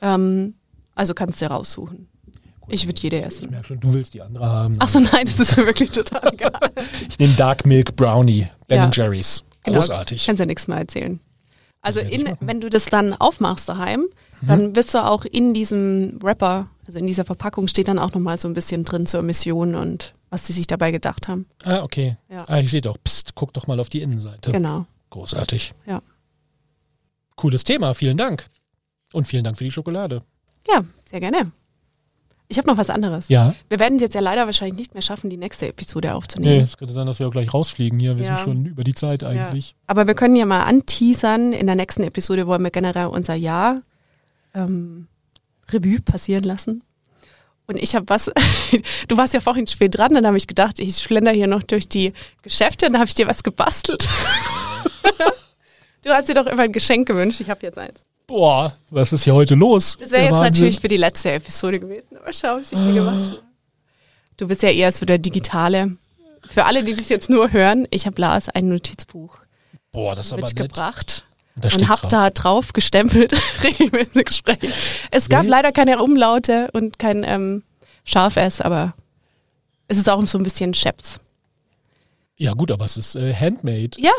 Ähm, 0.00 0.54
also 0.94 1.12
kannst 1.12 1.42
du 1.42 1.46
raussuchen. 1.46 2.08
Ich 2.68 2.86
würde 2.86 3.00
jede 3.02 3.18
Ich 3.18 3.24
essen. 3.26 3.50
merke 3.50 3.66
schon, 3.68 3.80
du 3.80 3.92
willst 3.92 4.14
die 4.14 4.22
andere 4.22 4.46
haben. 4.46 4.80
Achso, 4.80 5.00
nein, 5.00 5.24
das 5.26 5.38
ist 5.40 5.56
mir 5.56 5.66
wirklich 5.66 5.90
total 5.90 6.28
egal. 6.34 6.72
Ich 7.08 7.18
nehme 7.18 7.34
Dark 7.34 7.66
Milk 7.66 7.96
Brownie, 7.96 8.46
Ben 8.68 8.78
Ja. 8.78 8.90
Jerry's. 8.92 9.44
Genau. 9.64 9.78
Großartig. 9.78 10.26
Kannst 10.26 10.40
ja 10.40 10.46
nichts 10.46 10.68
mehr 10.68 10.78
erzählen. 10.78 11.20
Also 11.80 12.00
ich 12.00 12.12
in. 12.12 12.22
Mhm. 12.22 12.36
wenn 12.40 12.60
du 12.60 12.70
das 12.70 12.86
dann 12.86 13.12
aufmachst 13.14 13.68
daheim, 13.68 14.06
dann 14.42 14.74
wirst 14.76 14.94
du 14.94 14.98
auch 15.04 15.24
in 15.24 15.52
diesem 15.54 16.18
Wrapper, 16.22 16.68
also 16.86 16.98
in 16.98 17.06
dieser 17.06 17.24
Verpackung 17.24 17.68
steht 17.68 17.88
dann 17.88 17.98
auch 17.98 18.12
nochmal 18.12 18.38
so 18.38 18.48
ein 18.48 18.54
bisschen 18.54 18.84
drin 18.84 19.06
zur 19.06 19.22
Mission 19.22 19.74
und 19.74 20.14
was 20.30 20.42
die 20.42 20.52
sich 20.52 20.66
dabei 20.66 20.90
gedacht 20.90 21.28
haben. 21.28 21.46
Ah, 21.62 21.82
okay. 21.82 22.16
Ja. 22.30 22.44
Ah, 22.48 22.56
hier 22.56 22.68
steht 22.68 22.86
auch, 22.86 22.96
pst, 23.04 23.34
guck 23.34 23.52
doch 23.52 23.66
mal 23.66 23.78
auf 23.80 23.88
die 23.90 24.00
Innenseite. 24.02 24.50
Genau. 24.52 24.86
Großartig. 25.10 25.74
Ja. 25.86 26.02
Cooles 27.36 27.64
Thema, 27.64 27.94
vielen 27.94 28.16
Dank. 28.16 28.48
Und 29.12 29.26
vielen 29.28 29.44
Dank 29.44 29.56
für 29.58 29.64
die 29.64 29.70
Schokolade. 29.70 30.22
Ja, 30.66 30.84
sehr 31.04 31.20
gerne. 31.20 31.52
Ich 32.48 32.58
habe 32.58 32.68
noch 32.68 32.76
was 32.76 32.90
anderes. 32.90 33.28
Ja. 33.28 33.54
Wir 33.68 33.78
werden 33.78 33.96
es 33.96 34.02
jetzt 34.02 34.14
ja 34.14 34.20
leider 34.20 34.44
wahrscheinlich 34.46 34.76
nicht 34.78 34.94
mehr 34.94 35.02
schaffen, 35.02 35.30
die 35.30 35.36
nächste 35.38 35.66
Episode 35.68 36.08
Nee, 36.08 36.14
aufzunehmen. 36.14 36.62
es 36.62 36.76
könnte 36.76 36.92
sein, 36.92 37.06
dass 37.06 37.18
wir 37.18 37.26
auch 37.26 37.32
gleich 37.32 37.52
rausfliegen 37.54 37.98
hier. 37.98 38.16
Wir 38.18 38.24
Ja. 38.26 38.36
sind 38.36 38.44
schon 38.44 38.66
über 38.66 38.84
die 38.84 38.94
Zeit 38.94 39.24
eigentlich. 39.24 39.74
Aber 39.86 40.06
wir 40.06 40.14
können 40.14 40.36
ja 40.36 40.44
mal 40.44 40.62
anteasern. 40.64 41.52
In 41.54 41.66
der 41.66 41.74
nächsten 41.74 42.02
Episode 42.02 42.46
wollen 42.46 42.62
wir 42.62 42.70
generell 42.70 43.06
unser 43.06 43.34
Jahr 43.34 43.80
ähm, 44.54 45.06
Revue 45.72 46.00
passieren 46.00 46.44
lassen. 46.44 46.82
Und 47.66 47.76
ich 47.76 47.94
habe 47.94 48.06
was, 48.10 48.30
du 49.08 49.16
warst 49.16 49.32
ja 49.32 49.40
vorhin 49.40 49.66
spät 49.66 49.96
dran, 49.96 50.12
dann 50.12 50.26
habe 50.26 50.36
ich 50.36 50.46
gedacht, 50.46 50.78
ich 50.78 50.98
schlender 50.98 51.32
hier 51.32 51.46
noch 51.46 51.62
durch 51.62 51.88
die 51.88 52.12
Geschäfte, 52.42 52.84
dann 52.86 52.96
habe 52.96 53.06
ich 53.06 53.14
dir 53.14 53.26
was 53.26 53.42
gebastelt. 53.42 54.06
du 56.02 56.10
hast 56.10 56.28
dir 56.28 56.34
doch 56.34 56.46
immer 56.46 56.64
ein 56.64 56.72
Geschenk 56.72 57.08
gewünscht, 57.08 57.40
ich 57.40 57.48
habe 57.48 57.60
jetzt 57.64 57.78
eins. 57.78 58.02
Boah, 58.26 58.72
was 58.90 59.12
ist 59.12 59.24
hier 59.24 59.34
heute 59.34 59.54
los? 59.54 59.96
Das 59.98 60.10
wäre 60.10 60.22
jetzt 60.24 60.32
Wahnsinn. 60.32 60.52
natürlich 60.52 60.80
für 60.80 60.88
die 60.88 60.96
letzte 60.96 61.32
Episode 61.32 61.78
gewesen, 61.80 62.16
aber 62.16 62.32
schau, 62.32 62.56
was 62.56 62.72
ich 62.72 62.78
dir 62.78 62.92
gebastelt 62.92 63.30
habe. 63.38 63.42
Du 64.36 64.48
bist 64.48 64.62
ja 64.62 64.70
eher 64.70 64.90
so 64.92 65.04
der 65.06 65.18
Digitale. 65.18 65.96
Für 66.48 66.64
alle, 66.64 66.82
die 66.84 66.94
das 66.94 67.08
jetzt 67.08 67.30
nur 67.30 67.52
hören, 67.52 67.86
ich 67.90 68.06
habe 68.06 68.20
Lars 68.20 68.48
ein 68.48 68.68
Notizbuch 68.68 69.38
Boah, 69.92 70.14
das 70.16 70.32
ist 70.32 70.36
mitgebracht. 70.36 71.24
Und 71.56 71.72
und 71.72 71.88
hab 71.88 72.00
drauf. 72.00 72.10
da 72.10 72.30
drauf 72.30 72.72
gestempelt, 72.72 73.32
regelmäßig 73.62 74.32
sprechen. 74.32 74.72
Es 75.12 75.28
gab 75.28 75.40
Okay. 75.42 75.48
leider 75.50 75.70
keine 75.70 76.02
Umlaute 76.02 76.68
und 76.72 76.98
kein 76.98 77.22
ähm, 77.24 77.62
Scharf 78.04 78.34
S, 78.36 78.60
aber 78.60 78.94
es 79.86 79.96
ist 79.98 80.08
auch 80.10 80.20
so 80.26 80.36
ein 80.38 80.42
bisschen 80.42 80.74
Scheps. 80.74 81.20
Ja 82.36 82.54
gut, 82.54 82.72
aber 82.72 82.84
es 82.86 82.96
ist 82.96 83.14
äh, 83.14 83.32
handmade. 83.32 83.90
Ja, 83.98 84.10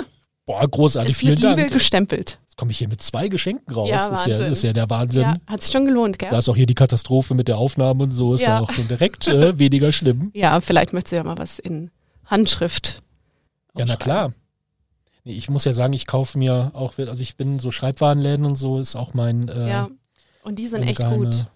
Boah, 0.45 0.67
großartig, 0.67 1.13
ist 1.13 1.19
vielen 1.19 1.31
mit 1.33 1.39
Liebe 1.41 1.55
Dank. 1.55 1.73
gestempelt. 1.73 2.39
Jetzt 2.43 2.57
komme 2.57 2.71
ich 2.71 2.77
hier 2.77 2.87
mit 2.87 3.01
zwei 3.01 3.27
Geschenken 3.27 3.73
raus. 3.73 3.89
Ja, 3.89 4.07
ist, 4.07 4.25
ja, 4.27 4.45
ist 4.47 4.63
ja 4.63 4.73
der 4.73 4.89
Wahnsinn. 4.89 5.23
Ja, 5.23 5.35
hat 5.47 5.63
sich 5.63 5.71
schon 5.71 5.85
gelohnt, 5.85 6.19
gell? 6.19 6.29
Da 6.29 6.37
ist 6.37 6.47
auch 6.49 6.55
hier 6.55 6.67
die 6.67 6.75
Katastrophe 6.75 7.33
mit 7.33 7.47
der 7.47 7.57
Aufnahme 7.57 8.03
und 8.03 8.11
so, 8.11 8.33
ist 8.35 8.41
Ja. 8.41 8.57
da 8.57 8.59
auch 8.63 8.71
schon 8.71 8.87
direkt 8.87 9.27
äh, 9.27 9.57
weniger 9.59 9.91
schlimm. 9.91 10.29
Ja, 10.33 10.61
vielleicht 10.61 10.93
möchtest 10.93 11.13
du 11.13 11.15
ja 11.17 11.23
mal 11.23 11.37
was 11.37 11.57
in 11.59 11.89
Handschrift. 12.25 13.01
Ja, 13.77 13.85
na 13.87 13.95
klar. 13.95 14.33
Nee, 15.23 15.33
ich 15.33 15.49
muss 15.49 15.65
ja 15.65 15.73
sagen, 15.73 15.93
ich 15.93 16.05
kaufe 16.05 16.37
mir 16.37 16.71
auch, 16.75 16.97
also 16.99 17.21
ich 17.23 17.35
bin 17.35 17.57
so 17.59 17.71
Schreibwarenläden 17.71 18.45
und 18.45 18.55
so, 18.55 18.77
ist 18.79 18.95
auch 18.95 19.13
mein. 19.15 19.47
Äh, 19.49 19.69
Ja, 19.69 19.89
und 20.43 20.59
die 20.59 20.67
sind 20.67 20.83
echt 20.83 21.03
gut. 21.03 21.47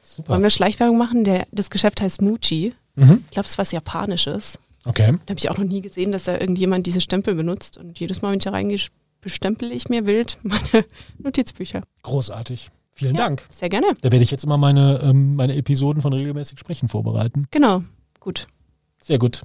Super. 0.00 0.30
Wollen 0.34 0.42
wir 0.44 0.50
Schleichwerbung 0.50 0.96
machen? 0.96 1.24
Der, 1.24 1.46
das 1.50 1.68
Geschäft 1.68 2.00
heißt 2.00 2.22
Muji. 2.22 2.74
Mhm. 2.94 3.24
Ich 3.24 3.30
glaube, 3.32 3.44
es 3.46 3.50
ist 3.50 3.58
was 3.58 3.72
Japanisches. 3.72 4.58
Okay. 4.86 5.12
Da 5.26 5.30
habe 5.30 5.38
ich 5.38 5.50
auch 5.50 5.58
noch 5.58 5.64
nie 5.66 5.80
gesehen, 5.82 6.12
dass 6.12 6.24
da 6.24 6.32
irgendjemand 6.38 6.86
diese 6.86 7.00
Stempel 7.00 7.34
benutzt. 7.34 7.76
Und 7.76 7.98
jedes 7.98 8.22
Mal, 8.22 8.30
wenn 8.30 8.38
ich 8.38 8.44
da 8.44 8.50
reingehe, 8.50 8.78
bestempel 9.20 9.72
ich 9.72 9.88
mir 9.88 10.06
wild 10.06 10.38
meine 10.42 10.84
Notizbücher. 11.18 11.82
Großartig. 12.02 12.70
Vielen 12.92 13.14
Ja. 13.16 13.24
Dank. 13.24 13.42
Sehr 13.50 13.68
gerne. 13.68 13.88
Da 14.00 14.10
werde 14.10 14.22
ich 14.22 14.30
jetzt 14.30 14.44
immer 14.44 14.56
meine, 14.56 15.00
ähm, 15.02 15.34
meine 15.36 15.54
Episoden 15.56 16.00
von 16.00 16.12
regelmäßig 16.12 16.58
sprechen 16.58 16.88
vorbereiten. 16.88 17.46
Genau. 17.50 17.82
Gut. 18.20 18.46
Sehr 19.02 19.18
gut. 19.18 19.42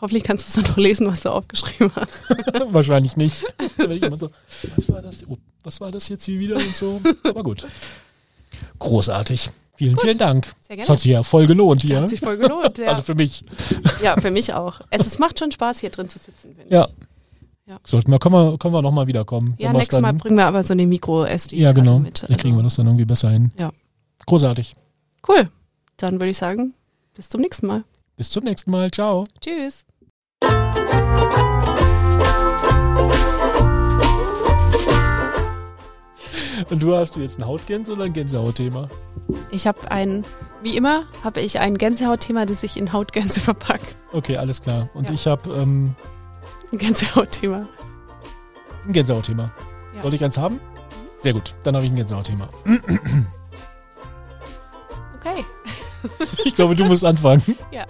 Hoffentlich 0.00 0.24
kannst 0.24 0.46
du 0.46 0.48
es 0.60 0.64
dann 0.64 0.72
noch 0.72 0.78
lesen, 0.78 1.06
was 1.06 1.20
du 1.20 1.30
aufgeschrieben 1.30 1.90
hast. 1.94 2.12
Wahrscheinlich 2.72 3.16
nicht. 3.16 3.44
Da 3.76 3.78
werde 3.84 3.94
ich 3.96 4.02
immer 4.02 4.16
so, 4.16 4.30
was 4.76 4.88
war 4.90 5.02
das? 5.02 5.24
Oh, 5.28 5.36
was 5.62 5.80
war 5.80 5.90
das 5.90 6.08
jetzt 6.08 6.24
hier 6.24 6.38
wieder 6.38 6.56
und 6.56 6.76
so? 6.76 7.00
Aber 7.24 7.42
gut. 7.42 7.66
Großartig. 8.78 9.50
Vielen, 9.76 9.98
vielen 9.98 10.18
Dank. 10.18 10.46
Sehr 10.46 10.76
Das 10.76 10.86
gerne. 10.86 10.88
hat 10.96 11.00
sich 11.00 11.10
ja 11.12 11.22
voll 11.22 11.46
gelohnt 11.46 11.82
hier. 11.82 12.00
Hat 12.00 12.08
sich 12.08 12.20
voll 12.20 12.36
gelohnt. 12.36 12.78
Ja, 12.78 12.88
Also 12.88 13.02
für 13.02 13.14
mich. 13.14 13.44
ja 14.02 14.14
für 14.20 14.30
mich 14.30 14.52
auch. 14.54 14.80
Es, 14.90 15.06
es 15.06 15.18
macht 15.18 15.38
schon 15.38 15.50
Spaß, 15.52 15.80
hier 15.80 15.90
drin 15.90 16.08
zu 16.08 16.18
sitzen. 16.18 16.54
finde 16.54 16.74
Ja. 16.74 16.86
Ich. 16.86 16.94
Ja. 17.68 17.78
Sollten 17.84 18.12
wir, 18.12 18.18
können 18.20 18.34
wir, 18.34 18.58
können 18.58 18.74
wir 18.74 18.80
nochmal 18.82 19.08
wiederkommen. 19.08 19.54
Ja, 19.58 19.72
nächstes 19.72 20.00
Mal 20.00 20.12
bringen 20.14 20.36
wir 20.36 20.46
aber 20.46 20.62
so 20.62 20.72
eine 20.72 20.86
Micro-SD 20.86 21.56
Ja, 21.56 21.72
genau. 21.72 21.98
mit. 21.98 22.22
Dann 22.28 22.36
kriegen 22.36 22.56
wir 22.56 22.62
das 22.62 22.76
dann 22.76 22.86
irgendwie 22.86 23.04
besser 23.04 23.28
hin. 23.30 23.50
Ja. 23.58 23.72
Großartig. 24.26 24.76
Cool. 25.26 25.50
Dann 25.96 26.14
würde 26.20 26.30
ich 26.30 26.38
sagen, 26.38 26.74
bis 27.14 27.28
zum 27.28 27.40
nächsten 27.40 27.66
Mal. 27.66 27.82
Bis 28.16 28.30
zum 28.30 28.44
nächsten 28.44 28.70
Mal. 28.70 28.90
Ciao. 28.92 29.24
Tschüss. 29.40 29.84
Und 36.70 36.82
du 36.82 36.94
hast 36.96 37.16
du 37.16 37.20
jetzt 37.20 37.38
ein 37.38 37.46
Hautgänse 37.46 37.92
oder 37.92 38.04
ein 38.04 38.12
Gänsehautthema? 38.12 38.88
Ich 39.50 39.66
habe 39.66 39.90
ein, 39.90 40.24
wie 40.62 40.76
immer, 40.76 41.04
habe 41.24 41.40
ich 41.40 41.58
ein 41.58 41.76
Gänsehautthema, 41.78 42.46
das 42.46 42.62
ich 42.62 42.76
in 42.76 42.92
Hautgänse 42.92 43.40
verpacke. 43.40 43.86
Okay, 44.12 44.36
alles 44.36 44.60
klar. 44.62 44.88
Und 44.94 45.08
Ja. 45.08 45.14
ich 45.14 45.26
habe 45.26 45.50
ähm, 45.54 45.94
Ein 46.72 46.78
Gänsehautthema. 46.78 47.68
ein 48.86 48.92
Gänsehautthema. 48.92 49.50
Ja. 49.96 50.02
Soll 50.02 50.14
ich 50.14 50.24
eins 50.24 50.38
haben? 50.38 50.60
Sehr 51.18 51.32
gut. 51.32 51.54
Dann 51.62 51.74
habe 51.74 51.84
ich 51.86 51.92
ein 51.92 51.96
Gänsehautthema. 51.96 52.48
Okay. 55.18 55.44
Ich 56.44 56.54
glaube, 56.54 56.76
du 56.76 56.84
musst 56.84 57.04
anfangen. 57.04 57.42
Ja. 57.72 57.84